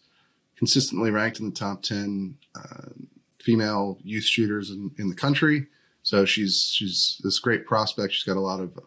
[0.57, 2.89] consistently ranked in the top 10 uh,
[3.41, 5.67] female youth shooters in, in the country.
[6.03, 8.13] So she's she's this great prospect.
[8.13, 8.79] She's got a lot of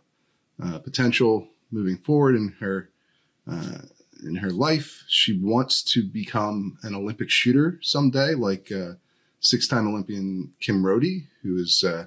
[0.62, 2.90] uh, potential moving forward in her
[3.50, 3.78] uh,
[4.24, 5.04] in her life.
[5.08, 8.94] She wants to become an Olympic shooter someday, like uh,
[9.40, 12.06] six-time Olympian Kim Rhode, who is uh,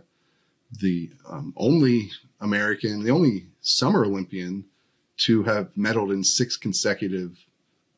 [0.79, 4.65] the um, only American, the only summer Olympian
[5.17, 7.45] to have medaled in six consecutive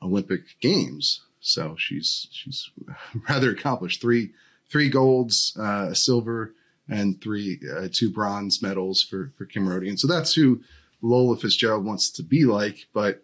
[0.02, 1.22] Olympic games.
[1.40, 2.70] So she's she's
[3.30, 4.02] rather accomplished.
[4.02, 4.32] Three
[4.70, 6.54] three golds, uh, a silver,
[6.90, 9.98] and three uh, two bronze medals for for Kim Rhodian.
[9.98, 10.62] So that's who
[11.02, 12.88] Lola Fitzgerald wants to be like.
[12.94, 13.24] But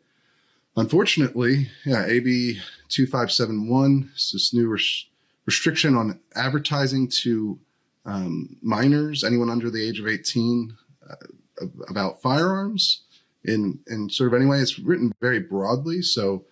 [0.75, 2.59] unfortunately, yeah, AB
[2.89, 5.05] two five seven one is this new res-
[5.45, 7.59] restriction on advertising to
[8.05, 10.75] um, minors, anyone under the age of eighteen,
[11.09, 13.03] uh, about firearms.
[13.45, 16.01] In in sort of anyway, it's written very broadly.
[16.01, 16.45] So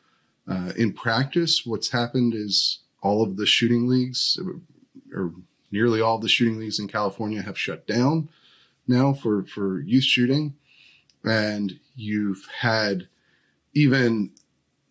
[0.47, 4.37] uh, in practice, what's happened is all of the shooting leagues,
[5.13, 5.31] or
[5.71, 8.29] nearly all the shooting leagues in California, have shut down
[8.87, 10.55] now for for youth shooting,
[11.23, 13.07] and you've had
[13.73, 14.31] even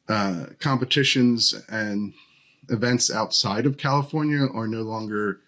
[0.09, 2.15] uh, competitions and
[2.69, 5.41] events outside of California are no longer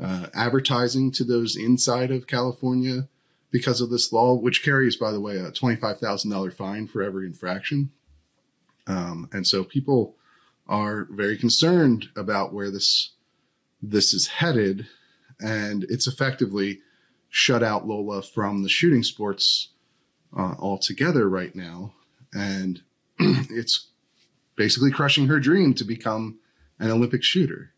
[0.00, 3.08] uh, advertising to those inside of California
[3.50, 7.90] because of this law, which carries, by the way, a $25,000 fine for every infraction.
[8.86, 10.16] Um, and so people
[10.68, 13.12] are very concerned about where this
[13.82, 14.86] this is headed,
[15.40, 16.80] and it's effectively
[17.28, 19.68] shut out Lola from the shooting sports
[20.36, 21.94] uh, altogether right now,
[22.32, 22.82] and
[23.18, 23.88] it's
[24.56, 26.38] basically crushing her dream to become
[26.78, 27.72] an Olympic shooter.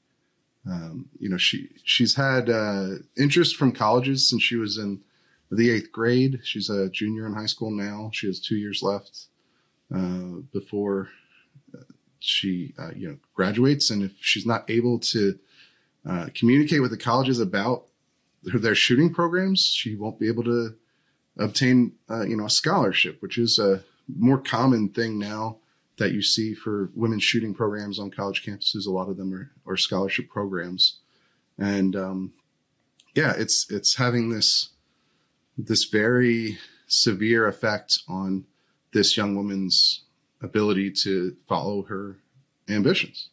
[0.68, 5.02] Um, you know, she she's had uh, interest from colleges since she was in
[5.50, 6.40] the eighth grade.
[6.42, 8.10] She's a junior in high school now.
[8.12, 9.26] She has two years left
[9.94, 11.08] uh, before
[12.20, 15.38] she uh, you know graduates, and if she's not able to
[16.08, 17.84] uh, communicate with the colleges about
[18.42, 20.74] their, shooting programs, she won't be able to
[21.36, 23.84] obtain uh, you know a scholarship, which is a
[24.16, 25.58] more common thing now
[25.98, 28.86] that you see for women's shooting programs on college campuses.
[28.86, 30.98] A lot of them are, are scholarship programs,
[31.58, 32.32] and um,
[33.14, 34.70] yeah, it's it's having this
[35.58, 36.56] this very
[36.86, 38.46] severe effect on
[38.92, 40.04] this young woman's
[40.40, 42.16] ability to follow her
[42.68, 43.28] ambitions.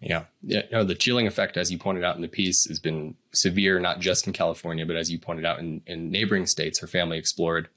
[0.00, 0.24] Yeah.
[0.42, 0.62] Yeah.
[0.72, 4.00] No, the chilling effect, as you pointed out in the piece, has been severe, not
[4.00, 7.68] just in California, but as you pointed out in, in neighboring states, her family explored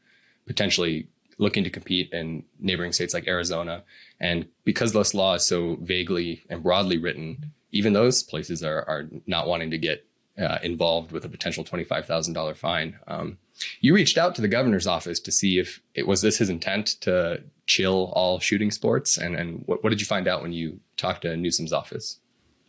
[0.46, 1.08] potentially
[1.38, 3.84] looking to compete in neighboring states like Arizona.
[4.20, 9.10] And because this law is so vaguely and broadly written, even those places are, are
[9.28, 10.06] not wanting to get
[10.38, 12.98] uh, involved with a potential $25,000 fine.
[13.08, 13.38] Um,
[13.82, 16.88] you reached out to the governor's office to see if it was this his intent
[17.02, 20.80] to chill all shooting sports, and and what, what did you find out when you
[21.04, 22.20] talked to Newsom's office?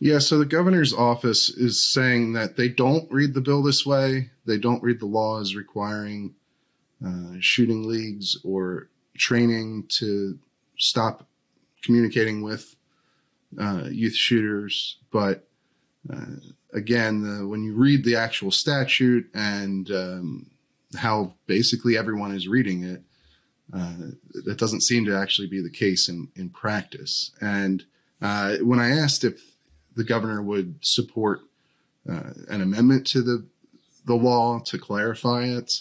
[0.01, 4.31] Yeah, so the governor's office is saying that they don't read the bill this way.
[4.45, 6.35] They don't read the law as requiring
[7.05, 10.39] uh, shooting leagues or training to
[10.77, 11.27] stop
[11.83, 12.75] communicating with
[13.59, 14.99] uh, youth shooters.
[15.13, 15.47] But
[16.13, 16.37] uh,
[16.73, 20.51] again, the, when you read the actual statute and um,
[20.97, 23.03] how basically everyone is reading it,
[23.73, 24.11] uh,
[24.45, 27.31] that doesn't seem to actually be the case in, in practice.
[27.41, 27.85] And
[28.23, 29.41] uh, when I asked if
[29.97, 31.41] the governor would support
[32.09, 33.47] uh, an amendment to the
[34.07, 35.81] the law to clarify it,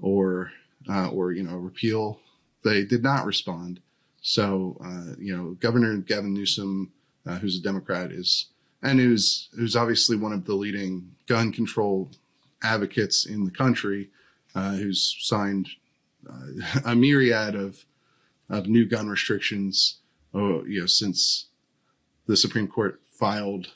[0.00, 0.52] or
[0.88, 2.20] uh, or you know repeal,
[2.64, 3.80] they did not respond.
[4.22, 6.92] So uh, you know Governor Gavin Newsom,
[7.26, 8.46] uh, who's a Democrat, is
[8.82, 12.10] and who's who's obviously one of the leading gun control
[12.62, 14.08] advocates in the country,
[14.54, 15.68] uh, who's signed
[16.28, 17.84] uh, a myriad of
[18.48, 19.98] of new gun restrictions.
[20.32, 21.46] Oh, you know, since
[22.30, 23.72] the Supreme Court filed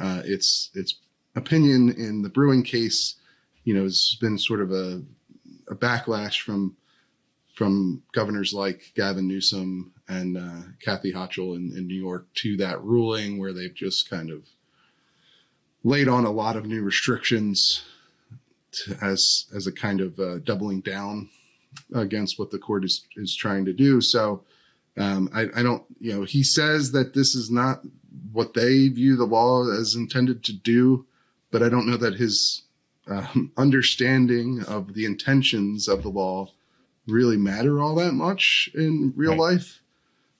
[0.00, 0.94] uh, its its
[1.34, 3.16] opinion in the Bruen case,
[3.64, 5.02] you know, it's been sort of a,
[5.68, 6.76] a backlash from
[7.52, 12.82] from governors like Gavin Newsom and uh, Kathy Hochul in, in New York to that
[12.82, 14.46] ruling, where they've just kind of
[15.82, 17.84] laid on a lot of new restrictions
[18.70, 21.28] to, as as a kind of uh, doubling down
[21.92, 24.00] against what the court is is trying to do.
[24.00, 24.44] So
[24.96, 27.82] um, I, I don't, you know, he says that this is not
[28.32, 31.06] what they view the law as intended to do,
[31.50, 32.62] but I don't know that his
[33.06, 36.50] um, understanding of the intentions of the law
[37.06, 39.54] really matter all that much in real right.
[39.54, 39.80] life.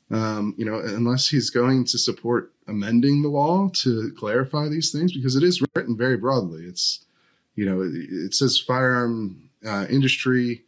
[0.09, 5.13] Um, you know, unless he's going to support amending the law to clarify these things,
[5.13, 6.63] because it is written very broadly.
[6.65, 7.05] It's,
[7.57, 10.63] you know, it, it says firearm uh, industry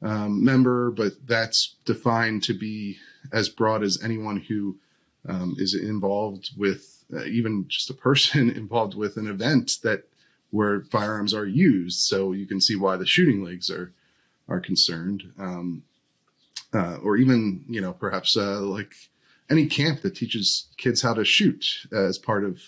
[0.00, 2.98] um, member, but that's defined to be
[3.32, 4.76] as broad as anyone who
[5.28, 10.04] um, is involved with, uh, even just a person involved with an event that
[10.50, 12.00] where firearms are used.
[12.00, 13.92] So you can see why the shooting leagues are
[14.48, 15.82] are concerned, um,
[16.72, 18.94] uh, or even you know perhaps uh, like
[19.50, 22.62] any camp that teaches kids how to shoot as part of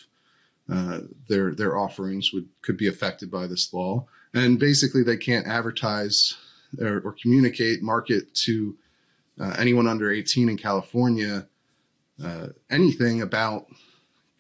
[0.71, 4.07] uh, their their offerings would could be affected by this law.
[4.35, 6.37] And basically, they can't advertise
[6.79, 8.77] or, or communicate, market to
[9.41, 11.47] uh, anyone under 18 in California
[12.23, 13.67] uh, anything about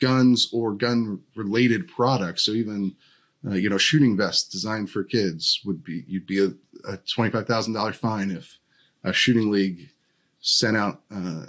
[0.00, 2.44] guns or gun related products.
[2.44, 2.94] So even
[3.46, 6.52] uh, you know, shooting vests designed for kids would be you'd be a,
[6.86, 8.58] a twenty five thousand dollar fine if
[9.02, 9.88] a shooting league
[10.40, 11.46] sent out uh,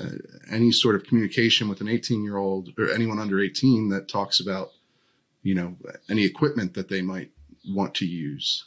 [0.00, 0.10] uh,
[0.50, 4.38] any sort of communication with an eighteen year old or anyone under eighteen that talks
[4.38, 4.70] about
[5.42, 5.76] you know
[6.08, 7.30] any equipment that they might
[7.68, 8.66] want to use,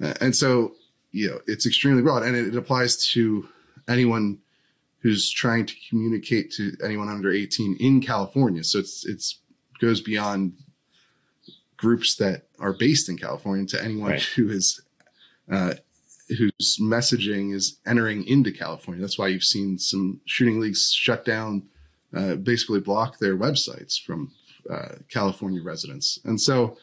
[0.00, 0.72] and so
[1.12, 3.48] you know it's extremely broad and it, it applies to
[3.88, 4.38] anyone
[5.00, 8.62] who's trying to communicate to anyone under 18 in California.
[8.64, 9.38] So it's it's
[9.80, 10.52] goes beyond
[11.76, 14.22] groups that are based in California to anyone Right.
[14.22, 14.80] who is
[15.50, 15.74] uh,
[16.28, 19.00] whose messaging is entering into California.
[19.02, 21.64] That's why you've seen some shooting leagues shut down,
[22.14, 24.30] uh, basically block their websites from
[24.70, 26.20] uh, California residents.
[26.24, 26.78] And so,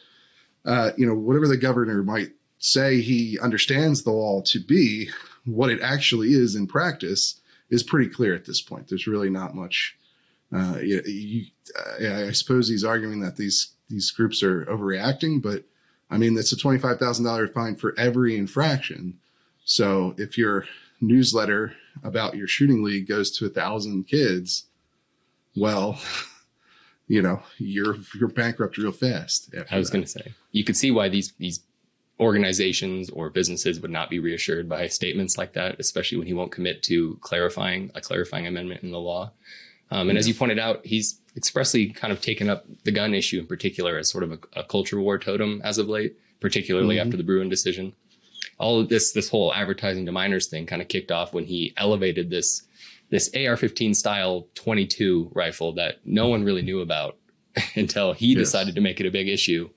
[0.65, 5.09] uh, you know, whatever the governor might say he understands the law to be,
[5.45, 7.39] what it actually is in practice
[7.69, 8.89] is pretty clear at this point.
[8.89, 9.97] There's really not much.
[10.53, 11.45] Uh, you, you,
[11.77, 15.63] uh, I suppose he's arguing that these these groups are overreacting, but
[16.09, 19.19] I mean that's a twenty five thousand dollar fine for every infraction.
[19.63, 20.65] So if your
[21.01, 24.65] newsletter about your shooting league goes to a thousand kids,
[25.55, 25.99] well,
[27.07, 29.53] you know you're you're bankrupt real fast.
[29.71, 31.59] I was going to say you could see why these these
[32.19, 36.51] organizations or businesses would not be reassured by statements like that, especially when he won't
[36.51, 39.31] commit to clarifying a clarifying amendment in the law.
[39.91, 43.39] Um, and as you pointed out, he's expressly kind of taken up the gun issue
[43.39, 47.05] in particular as sort of a, a culture war totem as of late, particularly Mhm.
[47.05, 47.93] after the Bruen decision.
[48.59, 51.73] All of this this whole advertising to minors thing kind of kicked off when he
[51.77, 52.63] elevated this
[53.09, 57.17] this AR-15 style 22 rifle that no one really knew about
[57.75, 58.37] until he Yes.
[58.37, 59.69] decided to make it a big issue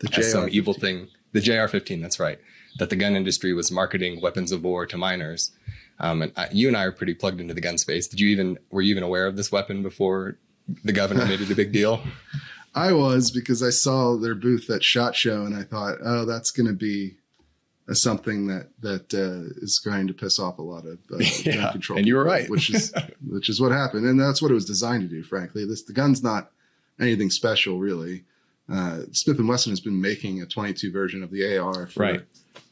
[0.00, 0.52] the as some JR-15.
[0.54, 1.08] evil thing.
[1.32, 2.38] The JR-15, that's right.
[2.78, 5.50] That the gun industry was marketing weapons of war to minors.
[5.98, 8.06] Um, and I, you and I are pretty plugged into the gun space.
[8.06, 10.36] Did you even were you even aware of this weapon before
[10.84, 12.02] the governor made it a big deal?
[12.74, 16.50] I was because I saw their booth at Shot Show and I thought, oh, that's
[16.50, 17.16] going to be
[17.92, 21.72] something that that uh, is going to piss off a lot of uh, Yeah, gun
[21.72, 21.98] control.
[21.98, 22.48] and you were right.
[22.48, 22.92] which is
[23.28, 25.22] which is what happened, and that's what it was designed to do.
[25.22, 26.50] Frankly, this the gun's not
[27.00, 28.24] anything special, really.
[28.70, 32.24] Uh, Smith and Wesson has been making a 22 version of the AR for Right.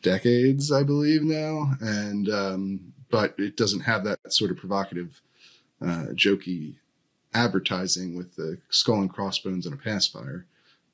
[0.03, 5.20] decades, I believe now, and um, but it doesn't have that sort of provocative,
[5.82, 6.76] uh, jokey
[7.34, 10.47] advertising with the skull and crossbones and a pass fire.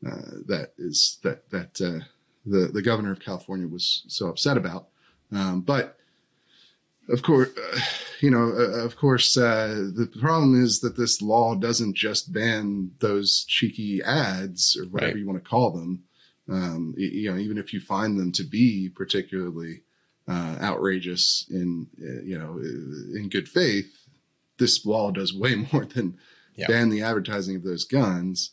[0.07, 2.05] Uh, that is that that uh,
[2.45, 4.89] the the governor of California was so upset about.
[5.33, 5.99] Um, but
[7.09, 7.81] of course, uh,
[8.21, 12.93] you know, uh, of course, uh, the problem is that this law doesn't just ban
[13.01, 15.19] those cheeky ads or whatever Right.
[15.21, 16.05] you want to call them.
[16.49, 19.83] Um, you know, even if you find them to be particularly
[20.29, 22.59] uh, outrageous in uh, you know
[23.19, 23.93] in good faith,
[24.59, 26.17] this law does way more than
[26.69, 28.53] ban the advertising of those guns.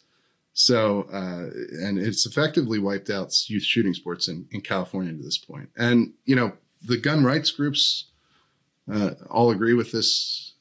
[0.56, 1.50] So, uh,
[1.84, 5.70] and it's effectively wiped out youth shooting sports in, in California to this point.
[5.76, 6.54] And, you know,
[6.86, 8.12] the gun rights groups
[8.92, 10.54] uh, all agree with this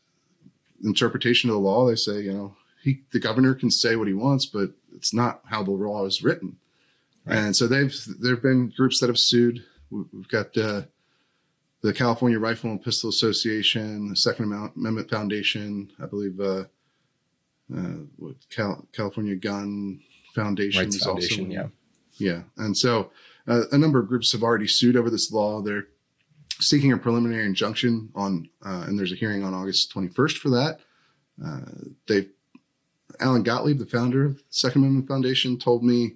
[0.85, 1.87] interpretation of the law.
[1.87, 5.43] They say, you know, he, the governor can say what he wants, but it's not
[5.47, 6.57] how the law is written.
[7.25, 7.39] Right.
[7.39, 9.64] And so they've, there have been groups that have sued.
[9.91, 10.83] We- We've got, uh,
[11.83, 16.64] the California Rifle and Pistol Association, the Second Amendment- Foundation, I believe, uh,
[17.75, 20.01] uh, what, Cal- California Gun
[20.35, 21.70] Foundation Rights is Foundation, also
[22.18, 22.33] yeah.
[22.33, 23.11] yeah, and so
[23.49, 25.61] uh, a number of groups have already sued over this law.
[25.61, 25.89] They're
[26.63, 30.79] seeking a preliminary injunction on, uh, and there's a hearing on August 21st for that.
[31.45, 31.61] Uh,
[32.09, 32.29] they,
[33.21, 36.13] Alan Gottlieb, the founder of the Second Amendment Foundation, told me,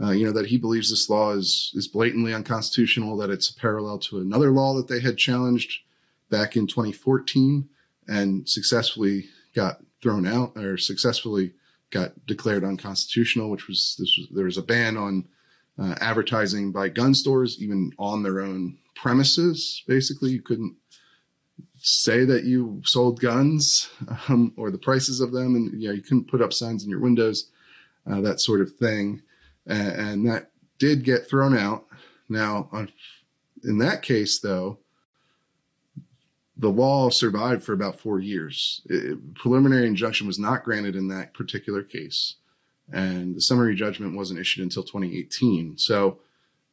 [0.00, 3.16] uh, you know, that he believes this law is is blatantly unconstitutional.
[3.16, 5.82] That it's parallel to another law that they had challenged
[6.30, 7.68] back in 2014
[8.08, 11.52] and successfully got thrown out or successfully
[11.90, 15.28] got declared unconstitutional, which was this was there was a ban on
[15.78, 19.82] uh, advertising by gun stores, even on their own premises.
[19.86, 20.76] Basically, you couldn't
[21.78, 23.90] say that you sold guns
[24.28, 26.90] um, or the prices of them, and you know you couldn't put up signs in
[26.90, 27.50] your windows,
[28.10, 29.22] uh, that sort of thing,
[29.66, 31.86] and, and that did get thrown out.
[32.28, 32.88] Now, on,
[33.64, 34.78] in that case, though,
[36.56, 38.82] the law survived for about four years.
[38.86, 42.36] It- preliminary injunction was not granted in that particular case,
[42.92, 45.78] and the summary judgment wasn't issued until 2018.
[45.78, 46.18] So,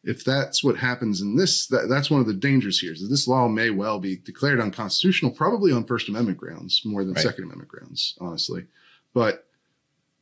[0.03, 2.91] if that's what happens in this, that, that's one of the dangers here.
[2.91, 7.03] Is that this law may well be declared unconstitutional, probably on First Amendment grounds more
[7.03, 7.24] than Right.
[7.24, 8.66] Second Amendment grounds, honestly.
[9.14, 9.45] But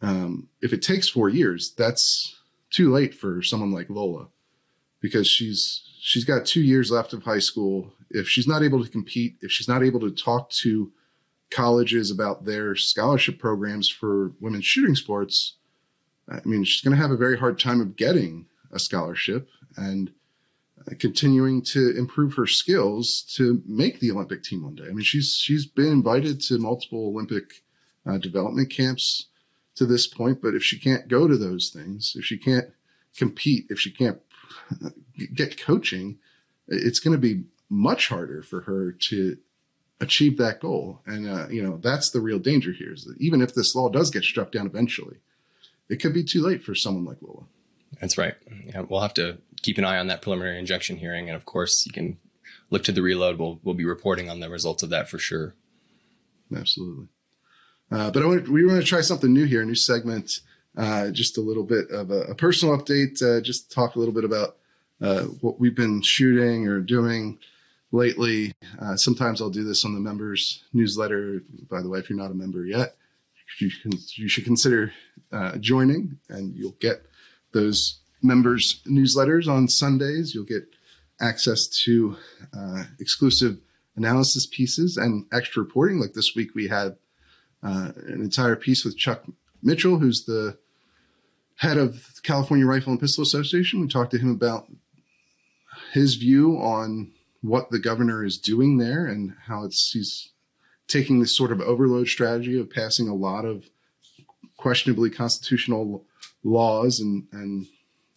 [0.02, 2.36] um, if it takes four years, that's
[2.70, 4.28] too late for someone like Lola
[5.02, 7.94] because she's she's got two years left of high school.
[8.10, 10.92] If she's not able to compete, if she's not able to talk to
[11.52, 15.56] colleges about their scholarship programs for women's shooting sports,
[16.30, 20.12] I mean, she's going to have a very hard time of getting a scholarship and
[20.80, 24.86] uh, continuing to improve her skills to make the Olympic team one day.
[24.86, 27.64] I mean, she's she's been invited to multiple Olympic
[28.06, 29.28] uh, development camps
[29.76, 32.70] to this point, but if she can't go to those things, if she can't
[33.18, 34.20] compete, if she can't
[35.34, 36.20] get coaching,
[36.68, 39.38] it's going to be much harder for her to
[40.00, 41.02] achieve that goal.
[41.06, 43.90] And uh, you know that's the real danger here is that even if this law
[43.90, 45.18] does get struck down eventually,
[45.90, 47.44] it could be too late for someone like Lola.
[48.00, 48.36] That's right.
[48.66, 51.86] Yeah, we'll have to keep an eye on that preliminary injunction hearing, and of course,
[51.86, 52.18] you can
[52.70, 53.38] look to the reload.
[53.40, 55.56] We'll we'll be reporting on the results of that for sure.
[56.56, 57.08] Absolutely.
[57.92, 60.42] Uh, but I want, we want to try something new here, a new segment,
[60.78, 64.14] uh, just a little bit of a, a personal update, uh, just talk a little
[64.14, 64.58] bit about
[65.02, 67.40] uh, what we've been shooting or doing
[67.92, 68.54] lately.
[68.80, 71.42] Uh, sometimes I'll do this on the members newsletter.
[71.70, 72.96] By the way, if you're not a member yet,
[73.60, 74.94] you, can, you should consider
[75.32, 77.06] uh, joining, and you'll get
[77.52, 80.34] those members newsletters on Sundays.
[80.34, 80.68] You'll get
[81.22, 82.16] access to
[83.00, 83.60] exclusive
[83.96, 86.00] analysis pieces and extra reporting.
[86.00, 86.98] Like this week, we had
[87.62, 89.24] uh, an entire piece with Chuck
[89.62, 90.58] Michel, who's the
[91.58, 93.82] head of the California Rifle and Pistol Association.
[93.82, 94.68] We talked to him about
[95.94, 100.32] his view on what the governor is doing there and how it's he's
[100.90, 103.70] taking this sort of overload strategy of passing a lot of
[104.58, 106.04] questionably constitutional
[106.44, 107.66] laws and and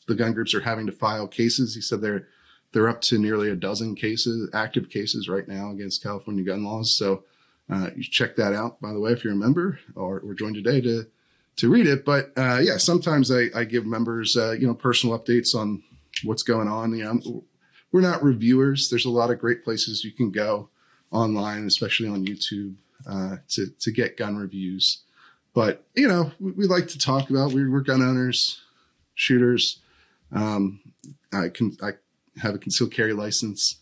[0.09, 1.75] the gun groups are having to file cases.
[1.75, 2.27] He said they're
[2.73, 6.97] they're up to nearly a dozen cases, active cases right now against California gun laws.
[6.97, 7.25] So
[7.71, 10.57] uh, you check that out, by the way, if you're a member or, or joined
[10.57, 11.07] today to
[11.57, 12.05] to read it.
[12.05, 15.83] But uh, yeah, sometimes I, I give members uh, you know personal updates on
[16.25, 16.97] what's going on.
[16.97, 17.45] You know,
[17.93, 18.89] we're not reviewers.
[18.89, 20.71] There's a lot of great places you can go
[21.13, 22.75] online, especially on YouTube,
[23.07, 25.03] uh, to to get gun reviews.
[25.55, 28.61] But you know, we, we like to talk about we, we're gun owners,
[29.15, 29.81] shooters.
[30.33, 30.81] Um,
[31.33, 31.93] I can I
[32.41, 33.79] have a concealed carry license.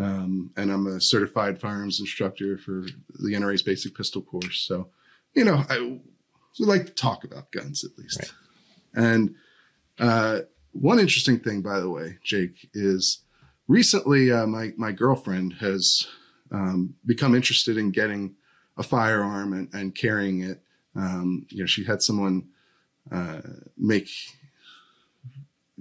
[0.00, 2.86] Um, and I'm a certified firearms instructor for
[3.18, 4.60] the NRA's basic pistol course.
[4.60, 4.90] So,
[5.34, 5.98] you know, I
[6.58, 8.20] we like to talk about guns at least.
[8.20, 8.30] Right.
[8.94, 9.34] And
[9.98, 10.40] uh,
[10.72, 13.22] one interesting thing, by the way, Jake, is
[13.66, 16.06] recently uh, my my girlfriend has
[16.50, 18.34] um, become interested in getting
[18.76, 20.62] a firearm and, and carrying it.
[20.94, 22.48] Um, you know, she had someone
[23.10, 23.40] uh,
[23.76, 24.08] make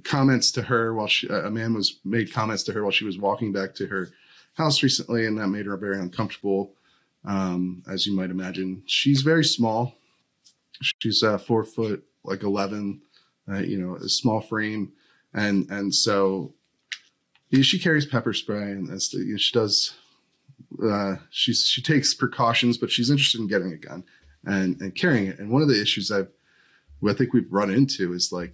[0.03, 3.17] comments to her while she, a man was made comments to her while she was
[3.17, 4.09] walking back to her
[4.53, 6.73] house recently, and that made her very uncomfortable.
[7.25, 9.95] Um, as you might imagine, she's very small.
[11.01, 13.01] She's uh, four foot, like eleven,
[13.49, 14.93] uh, you know, a small frame,
[15.33, 16.53] and and so
[17.61, 19.93] she carries pepper spray, and that's the, you know, she does.
[20.83, 24.03] Uh, she's she takes precautions, but she's interested in getting a gun
[24.45, 25.39] and and carrying it.
[25.39, 26.29] And one of the issues I've,
[27.07, 28.53] I think we've run into is like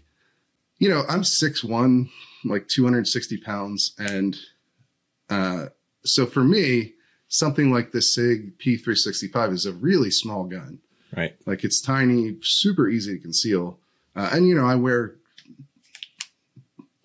[0.79, 2.09] you know, I'm six one,
[2.43, 4.37] like 260 pounds, and
[5.29, 5.67] uh,
[6.03, 6.93] so for me,
[7.29, 10.79] something like the Sig P365 is a really small gun.
[11.15, 11.35] Right.
[11.45, 13.79] Like it's tiny, super easy to conceal,
[14.15, 15.15] uh, and you know, I wear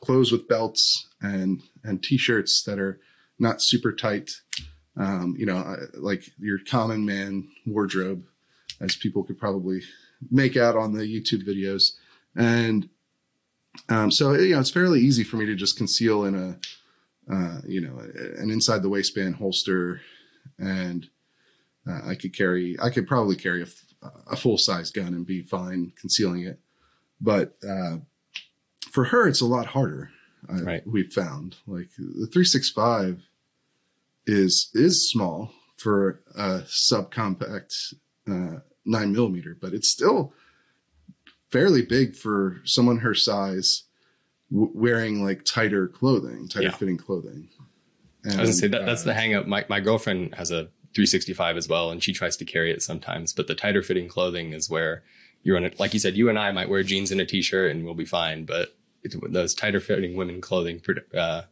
[0.02, 3.00] clothes with belts and and t-shirts that are
[3.38, 4.30] not super tight.
[4.98, 8.24] Um, you know, like your common man wardrobe,
[8.80, 9.82] as people could probably
[10.30, 11.92] make out on the YouTube videos.
[12.34, 12.88] And
[13.88, 16.58] um, so you know, it's fairly easy for me to just conceal in a
[17.32, 17.98] uh, you know
[18.38, 20.00] an inside the waistband holster,
[20.58, 21.08] and
[21.88, 23.66] uh, I could carry I could probably carry a,
[24.30, 26.58] a full size gun and be fine concealing it.
[27.20, 27.98] But uh,
[28.90, 30.10] for her, it's a lot harder.
[30.48, 30.86] right.
[30.86, 33.27] We've found like the three six five
[34.28, 37.94] is is small for a subcompact
[38.28, 40.32] uh, nine millimeter, but it's still
[41.50, 43.84] fairly big for someone her size
[44.50, 46.72] w- wearing like tighter clothing, tighter yeah.
[46.72, 47.48] fitting clothing.
[48.24, 49.46] And, I was gonna say that that's uh, the hang up.
[49.46, 53.32] My, my girlfriend has a 365 as well, and she tries to carry it sometimes,
[53.32, 55.02] but the tighter fitting clothing is where
[55.42, 55.78] you're on it.
[55.78, 58.04] Like you said, you and I might wear jeans and a t-shirt and we'll be
[58.04, 60.82] fine, but it, those tighter fitting women clothing
[61.16, 61.42] uh,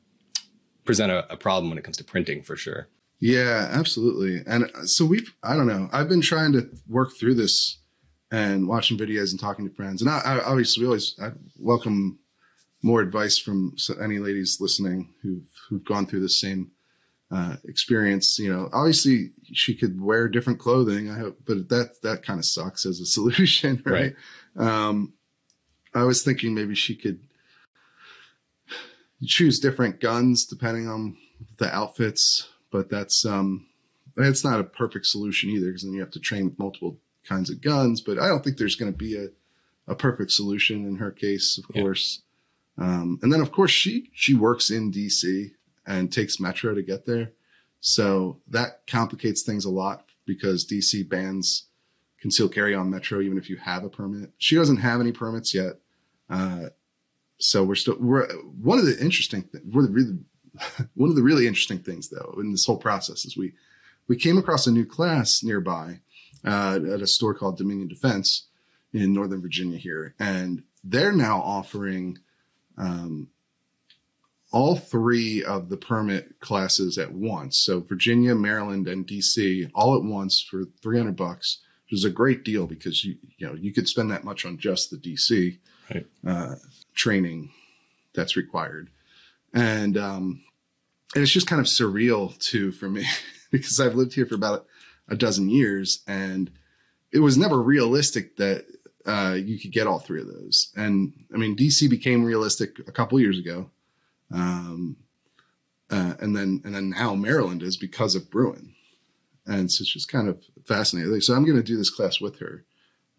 [0.87, 2.89] present a, a problem when it comes to printing for sure.
[3.18, 4.43] Yeah, absolutely.
[4.47, 7.78] And so we've, I don't know, I've been trying to work through this
[8.30, 10.03] and watching videos and talking to friends.
[10.03, 12.18] And I, I obviously we always I welcome
[12.82, 16.72] more advice from any ladies listening who've who've gone through the same
[17.30, 18.39] uh, experience.
[18.39, 21.11] You know, obviously she could wear different clothing.
[21.11, 24.14] I hope, but that that kind of sucks as a solution, right?
[24.55, 24.66] right.
[24.66, 25.14] Um,
[25.95, 27.20] I was thinking maybe she could
[29.24, 31.16] choose different guns depending on
[31.58, 33.66] the outfits, but that's um,
[34.16, 37.50] it's not a perfect solution either because then you have to train with multiple kinds
[37.50, 39.28] of guns, but I don't think there's going to be a,
[39.90, 41.82] a perfect solution in her case, of Yeah.
[41.82, 42.22] course.
[42.78, 45.50] Um, and then of course she she works in DC
[45.86, 47.32] and takes metro to get there.
[47.80, 51.66] So that complicates things a lot because DC bans
[52.20, 54.32] concealed carry on metro even if you have a permit.
[54.38, 55.74] She doesn't have any permits yet.
[56.28, 56.70] Uh,
[57.39, 58.26] so we're still we're
[58.62, 60.18] one of the interesting th- we're the really
[60.95, 63.53] one of the really interesting things though in this whole process is we
[64.09, 66.01] we came across a new class nearby
[66.45, 68.47] uh, at a store called Dominion Defense
[68.93, 72.18] in Northern Virginia here, and they're now offering
[72.78, 73.28] um,
[74.53, 77.59] all three of the permit classes at once.
[77.59, 82.45] So Virginia, Maryland, and DC all at once for 300 bucks, which is a great
[82.45, 85.59] deal because you you know you could spend that much on just the DC
[85.93, 86.07] Right.
[86.26, 86.55] uh,
[86.97, 87.51] training
[88.14, 88.90] that's required,
[89.55, 90.42] and um,
[91.14, 93.07] and it's just kind of surreal too for me
[93.53, 94.66] because I've lived here for about
[95.09, 96.51] a dozen years and
[97.12, 98.66] it was never realistic that
[99.07, 100.72] uh, you could get all three of those.
[100.76, 103.70] And I mean, DC became realistic a couple years ago,
[104.32, 104.97] um,
[105.90, 108.74] uh, and then and then now Maryland is because of Bruen,
[109.47, 111.20] and so it's just kind of fascinating.
[111.20, 112.64] So I'm going to do this class with her.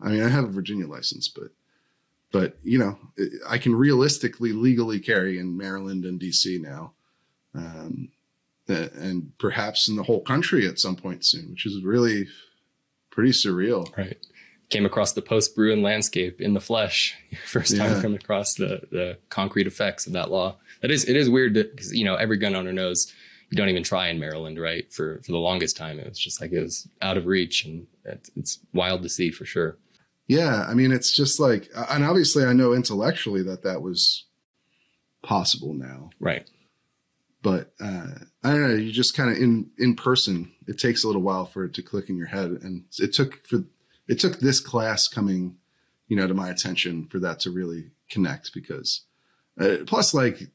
[0.01, 1.51] I mean, I have a Virginia license, but
[2.31, 2.97] but you know,
[3.47, 6.93] I can realistically legally carry in Maryland and DC now.
[7.55, 8.09] Um,
[8.67, 12.27] and perhaps in the whole country at some point soon, which is really
[13.09, 13.95] pretty surreal.
[13.97, 14.17] Right.
[14.69, 17.15] Came across the post Bruen landscape in the flesh.
[17.45, 18.01] First time Yeah.
[18.01, 20.57] coming across the the concrete effects of that law.
[20.81, 23.11] That is, it is weird because you know every gun owner knows
[23.49, 24.91] you don't even try in Maryland, right?
[24.91, 27.87] For for the longest time, it was just like it was out of reach, and
[28.03, 29.77] it's, it's wild to see for sure.
[30.27, 34.25] Yeah, I mean, it's just like, and obviously, I know intellectually that that was
[35.23, 36.49] possible now, Right.
[37.41, 38.07] but uh,
[38.43, 38.75] I don't know.
[38.75, 41.81] You just kind of in in person, it takes a little while for it to
[41.81, 43.63] click in your head, and it took for
[44.07, 45.57] it took this class coming,
[46.07, 49.01] you know, to my attention for that to really connect because,
[49.59, 50.47] uh, plus, like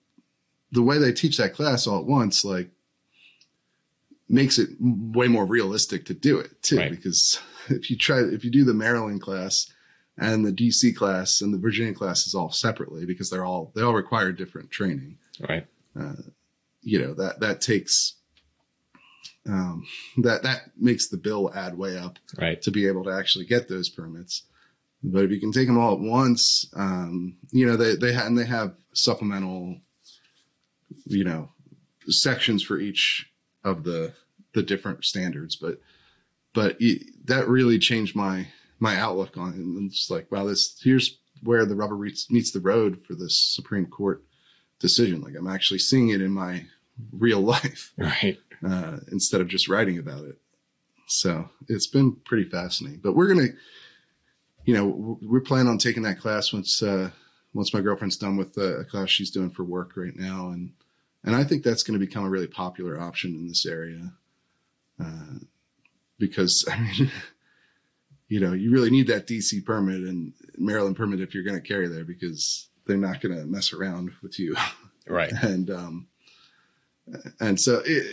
[0.70, 2.70] the way they teach that class all at once, like
[4.33, 6.91] makes it way more realistic to do it too Right.
[6.91, 9.70] because if you try if you do the maryland class
[10.18, 13.83] and the dc class and the virginia class is all separately because they're all they
[13.83, 15.18] all require different training
[15.49, 15.66] Right.
[16.83, 18.14] you know that that takes
[19.49, 19.85] um
[20.18, 22.61] that that makes the bill add way up Right.
[22.62, 24.45] to be able to actually get those permits
[25.03, 28.26] but if you can take them all at once um you know they they ha-
[28.26, 29.78] and they have supplemental
[31.07, 31.49] you know
[32.09, 33.26] sections for each
[33.64, 34.12] of the
[34.55, 35.78] the different standards but
[36.55, 38.46] but y- that really changed my
[38.78, 42.61] my outlook on it and it's like wow this here's where the rubber meets, the
[42.61, 44.22] road for this supreme court
[44.78, 46.64] decision like i'm actually seeing it in my
[47.12, 48.38] real life Right.
[48.66, 50.38] uh, instead of just writing about it.
[51.09, 53.00] So it's been pretty fascinating.
[53.03, 53.48] But we're gonna,
[54.64, 57.11] you know, we're- planning on taking that class once uh,
[57.55, 60.72] once my girlfriend's done with a class she's doing for work right now, and
[61.24, 64.12] and I think that's going to become a really popular option in this area
[65.01, 65.38] uh,
[66.18, 67.11] because I mean.
[68.28, 71.68] You know, you really need that DC permit and Maryland permit if you're going to
[71.68, 74.57] carry there because they're not going to mess around with you
[75.07, 75.30] Right.
[75.43, 76.07] and um
[77.40, 78.07] and so it,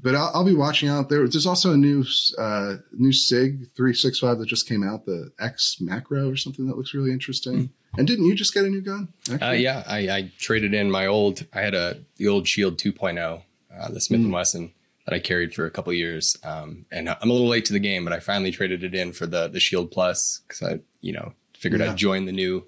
[0.00, 2.04] but I'll, I'll be watching out there there's also a new
[2.38, 6.94] uh new sig 365 that just came out the x macro or something that looks
[6.94, 9.64] really interesting and didn't you just get a new gun Uh, actually?
[9.64, 11.44] yeah, I, I traded in my old.
[11.52, 13.42] I had a the old Shield 2.0,
[13.76, 14.72] uh, the Smith and Wesson
[15.08, 17.78] that I carried for a couple years, um, and I'm a little late to the
[17.78, 21.14] game, but I finally traded it in for the the Shield Plus because I, you
[21.14, 21.92] know, figured Yeah.
[21.92, 22.66] I'd join the new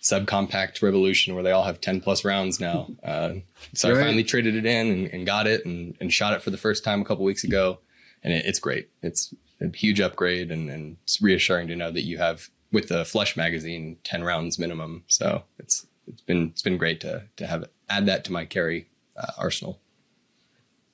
[0.00, 2.88] subcompact revolution where they all have 10 plus rounds now.
[3.02, 3.34] Uh,
[3.74, 3.98] so Right.
[3.98, 6.56] I finally traded it in and, and got it and, and shot it for the
[6.56, 7.80] first time a couple weeks ago,
[8.22, 8.88] and it, it's great.
[9.02, 13.04] It's a huge upgrade, and, and it's reassuring to know that you have with the
[13.04, 15.02] flush magazine 10 rounds minimum.
[15.08, 18.86] So it's it's been it's been great to to have add that to my carry
[19.16, 19.80] uh, arsenal.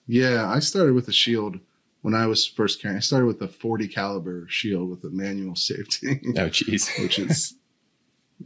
[0.07, 1.59] Yeah i started with a shield
[2.03, 5.55] when i was first carrying i started with a 40 caliber shield with a manual
[5.70, 7.01] safety Oh jeez.
[7.03, 7.55] which is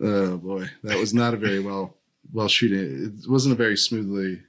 [0.01, 1.97] oh boy that was not a very well
[2.33, 4.43] well shooting it wasn't a very smoothly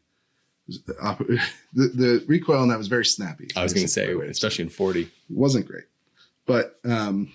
[0.87, 1.41] the,
[1.73, 5.09] the recoil on that was very snappy I was going to say, especially in 40.
[5.29, 5.85] wasn't great
[6.45, 7.33] but um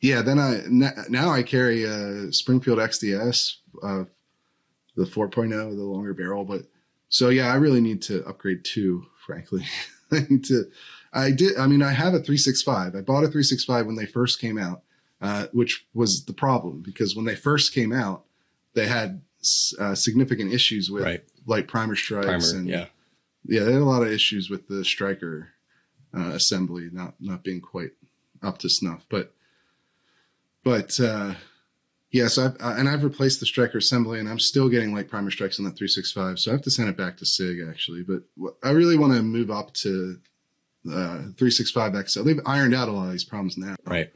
[0.00, 0.62] yeah then I
[1.08, 4.04] now i carry a springfield xds uh
[4.96, 6.62] the 4.0 the longer barrel but
[7.08, 9.64] so yeah i really need to upgrade too frankly
[10.12, 10.64] i need to
[11.12, 14.40] i did i mean i have a 365 i bought a 365 when they first
[14.40, 14.82] came out
[15.20, 18.24] uh, which was the problem because when they first came out
[18.74, 19.20] they had
[19.78, 21.24] uh, significant issues with Right.
[21.46, 22.86] light primer strikes Primer, and yeah.
[23.44, 25.48] yeah, they had a lot of issues with the striker
[26.16, 27.92] uh, assembly not not being quite
[28.42, 29.06] up to snuff.
[29.08, 29.32] But
[30.64, 31.34] but uh,
[32.10, 35.08] yeah, so I've, uh, and I've replaced the striker assembly, and I'm still getting like
[35.08, 36.38] primer strikes on that 365.
[36.38, 38.02] So I have to send it back to Sig actually.
[38.02, 38.22] But
[38.62, 40.18] I really want to move up to
[40.86, 42.22] uh, 365 XL.
[42.22, 44.10] They've ironed out a lot of these problems now, right?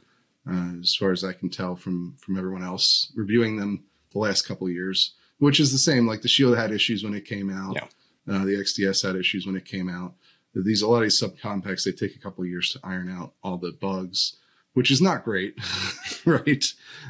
[0.49, 4.47] Uh, as far as I can tell from from everyone else reviewing them the last
[4.47, 6.07] couple of years, which is the same.
[6.07, 7.75] Like the Shield had issues when it came out.
[7.75, 7.87] Yeah.
[8.27, 10.13] Uh, the XDS had issues when it came out.
[10.55, 13.33] These a lot of these subcompacts they take a couple of years to iron out
[13.43, 14.37] all the bugs,
[14.73, 15.55] which is not great,
[16.25, 16.65] right?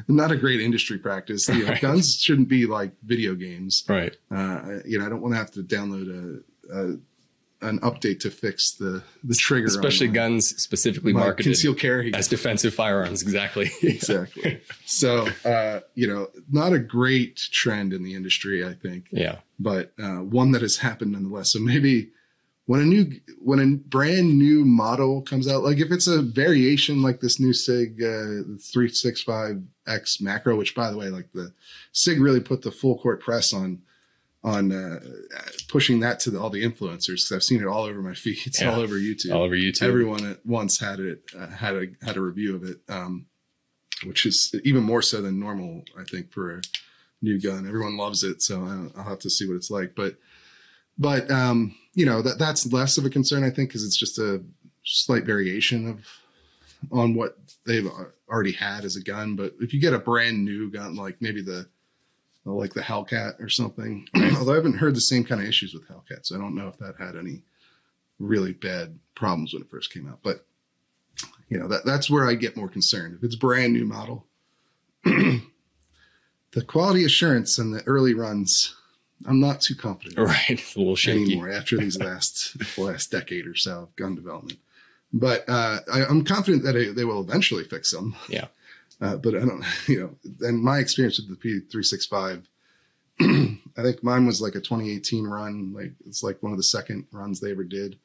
[0.08, 1.48] Not a great industry practice.
[1.48, 1.80] You know, Right.
[1.80, 3.84] Guns shouldn't be like video games.
[3.88, 4.16] Right.
[4.30, 6.98] Uh, you know, I don't want to have to download a, a
[7.62, 12.12] an update to fix the the trigger, Especially my- guns specifically marketed concealed carry.
[12.12, 13.22] as defensive firearms.
[13.22, 13.70] Exactly.
[13.82, 14.60] exactly.
[14.84, 19.36] So, uh, you know, not a great trend in the industry, I think, yeah.
[19.58, 21.52] but uh, one that has happened nonetheless.
[21.52, 22.10] So maybe
[22.66, 23.10] when a new,
[23.40, 27.52] when a brand new model comes out, like if it's a variation like this new
[27.52, 31.52] Sig uh, 365X macro, which by the way, like the
[31.92, 33.82] Sig really put the full court press on
[34.42, 35.00] on uh,
[35.68, 38.60] pushing that to the, all the influencers because I've seen it all over my feeds,
[38.60, 38.72] Yeah.
[38.74, 39.82] all over YouTube All over YouTube.
[39.82, 43.24] everyone at once had it uh, had a had a review of it um
[44.04, 46.62] which is even more so than normal i think for a
[47.22, 50.16] new gun everyone loves it so I'll, I'll have to see what it's like but
[50.98, 54.18] but um you know that that's less of a concern i think because it's just
[54.18, 54.42] a
[54.84, 56.06] slight variation of
[56.92, 60.44] on what they've uh, already had as a gun but if you get a brand
[60.44, 61.66] new gun like maybe the
[62.46, 64.06] like the hellcat or something
[64.36, 66.68] although i haven't heard the same kind of issues with hellcat so i don't know
[66.68, 67.42] if that had any
[68.18, 70.20] really bad problems when it first came out.
[70.22, 70.46] But
[71.48, 73.16] you know that that's where I get more concerned.
[73.16, 74.26] If it's brand new model,
[75.04, 75.42] the
[76.66, 78.76] quality assurance and the early runs,
[79.26, 80.50] I'm not too confident Right.
[80.50, 81.22] It's a little shaky.
[81.24, 84.58] anymore after these last last decade or so of gun development.
[85.12, 88.16] But uh, I, I'm confident that it, they will eventually fix them.
[88.28, 88.46] Yeah.
[89.00, 92.44] Uh, but I don't, you know, and my experience with the P365,
[93.76, 95.72] I think mine was like a 2018 run.
[95.74, 97.98] Like it's like one of the second runs they ever did.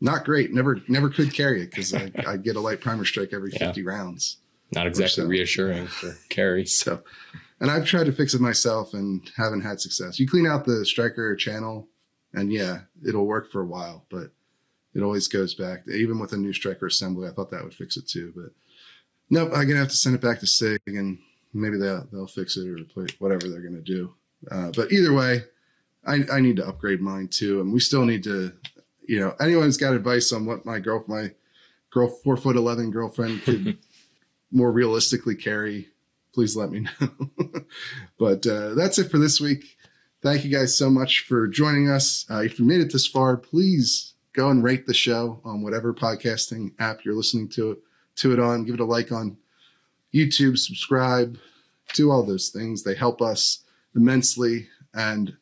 [0.00, 0.52] Not great.
[0.52, 3.68] Never, never could carry it because I, I get a light primer strike every Yeah.
[3.68, 4.36] 50 rounds.
[4.74, 5.26] Not exactly so.
[5.26, 6.66] reassuring for carry.
[6.66, 7.02] So,
[7.60, 10.18] and I've tried to fix it myself and haven't had success.
[10.18, 11.88] You clean out the striker channel,
[12.34, 14.30] and yeah, it'll work for a while, but
[14.94, 15.84] it always goes back.
[15.88, 18.52] Even with a new striker assembly, I thought that would fix it too, but
[19.30, 19.52] nope.
[19.54, 21.18] I'm gonna have to send it back to Sig, and
[21.54, 24.14] maybe they'll they'll fix it or replace whatever they're gonna do.
[24.50, 25.42] Uh, but either way,
[26.04, 28.52] I, I need to upgrade mine too, and we still need to.
[29.04, 31.32] You know, anyone's got advice on what my girl, my
[31.90, 33.78] girl, four foot eleven girlfriend could
[34.52, 35.88] more realistically carry,
[36.32, 37.08] please let me know.
[38.18, 39.76] but uh, that's it for this week.
[40.22, 42.24] Thank you guys so much for joining us.
[42.30, 45.92] Uh, if you made it this far, please go and rate the show on whatever
[45.92, 47.78] podcasting app you're listening to it
[48.16, 48.64] to it on.
[48.64, 49.36] Give it a like on
[50.14, 51.38] YouTube, subscribe,
[51.94, 52.82] do all those things.
[52.82, 53.64] They help us
[53.94, 54.68] immensely.
[54.94, 55.36] And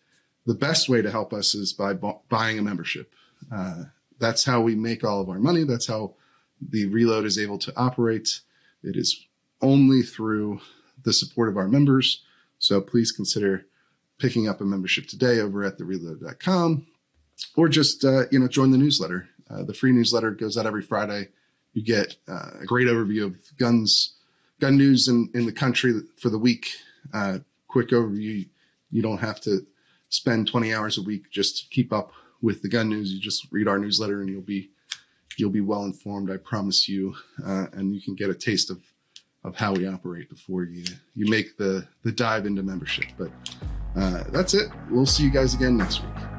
[0.46, 3.12] the best way to help us is by bu- buying a membership.
[3.52, 3.84] Uh,
[4.18, 5.64] that's how we make all of our money.
[5.64, 6.14] That's how
[6.60, 8.40] the reload is able to operate.
[8.82, 9.26] It is
[9.60, 10.60] only through
[11.05, 12.22] the support of our members.
[12.59, 13.66] So please consider
[14.18, 16.86] picking up a membership today over at thereload.com
[17.56, 19.28] or just, uh, you know, join the newsletter.
[19.48, 21.28] Uh, the free newsletter goes out every Friday.
[21.72, 24.14] You get uh, a great overview of guns,
[24.60, 26.68] gun news in, in the country for the week.
[27.14, 28.47] Uh, quick overview.
[28.90, 29.66] You don't have to
[30.09, 32.12] spend 20 hours a week just to keep up
[32.43, 33.12] with the gun news.
[33.12, 34.70] You just read our newsletter and you'll be
[35.36, 36.31] you'll be well informed.
[36.31, 37.14] I promise you,
[37.44, 38.82] uh, and you can get a taste of
[39.44, 40.84] of how we operate before you
[41.14, 43.06] you make the the dive into membership.
[43.18, 43.30] But
[43.96, 44.70] uh, that's it.
[44.90, 46.30] We'll see you guys again next week.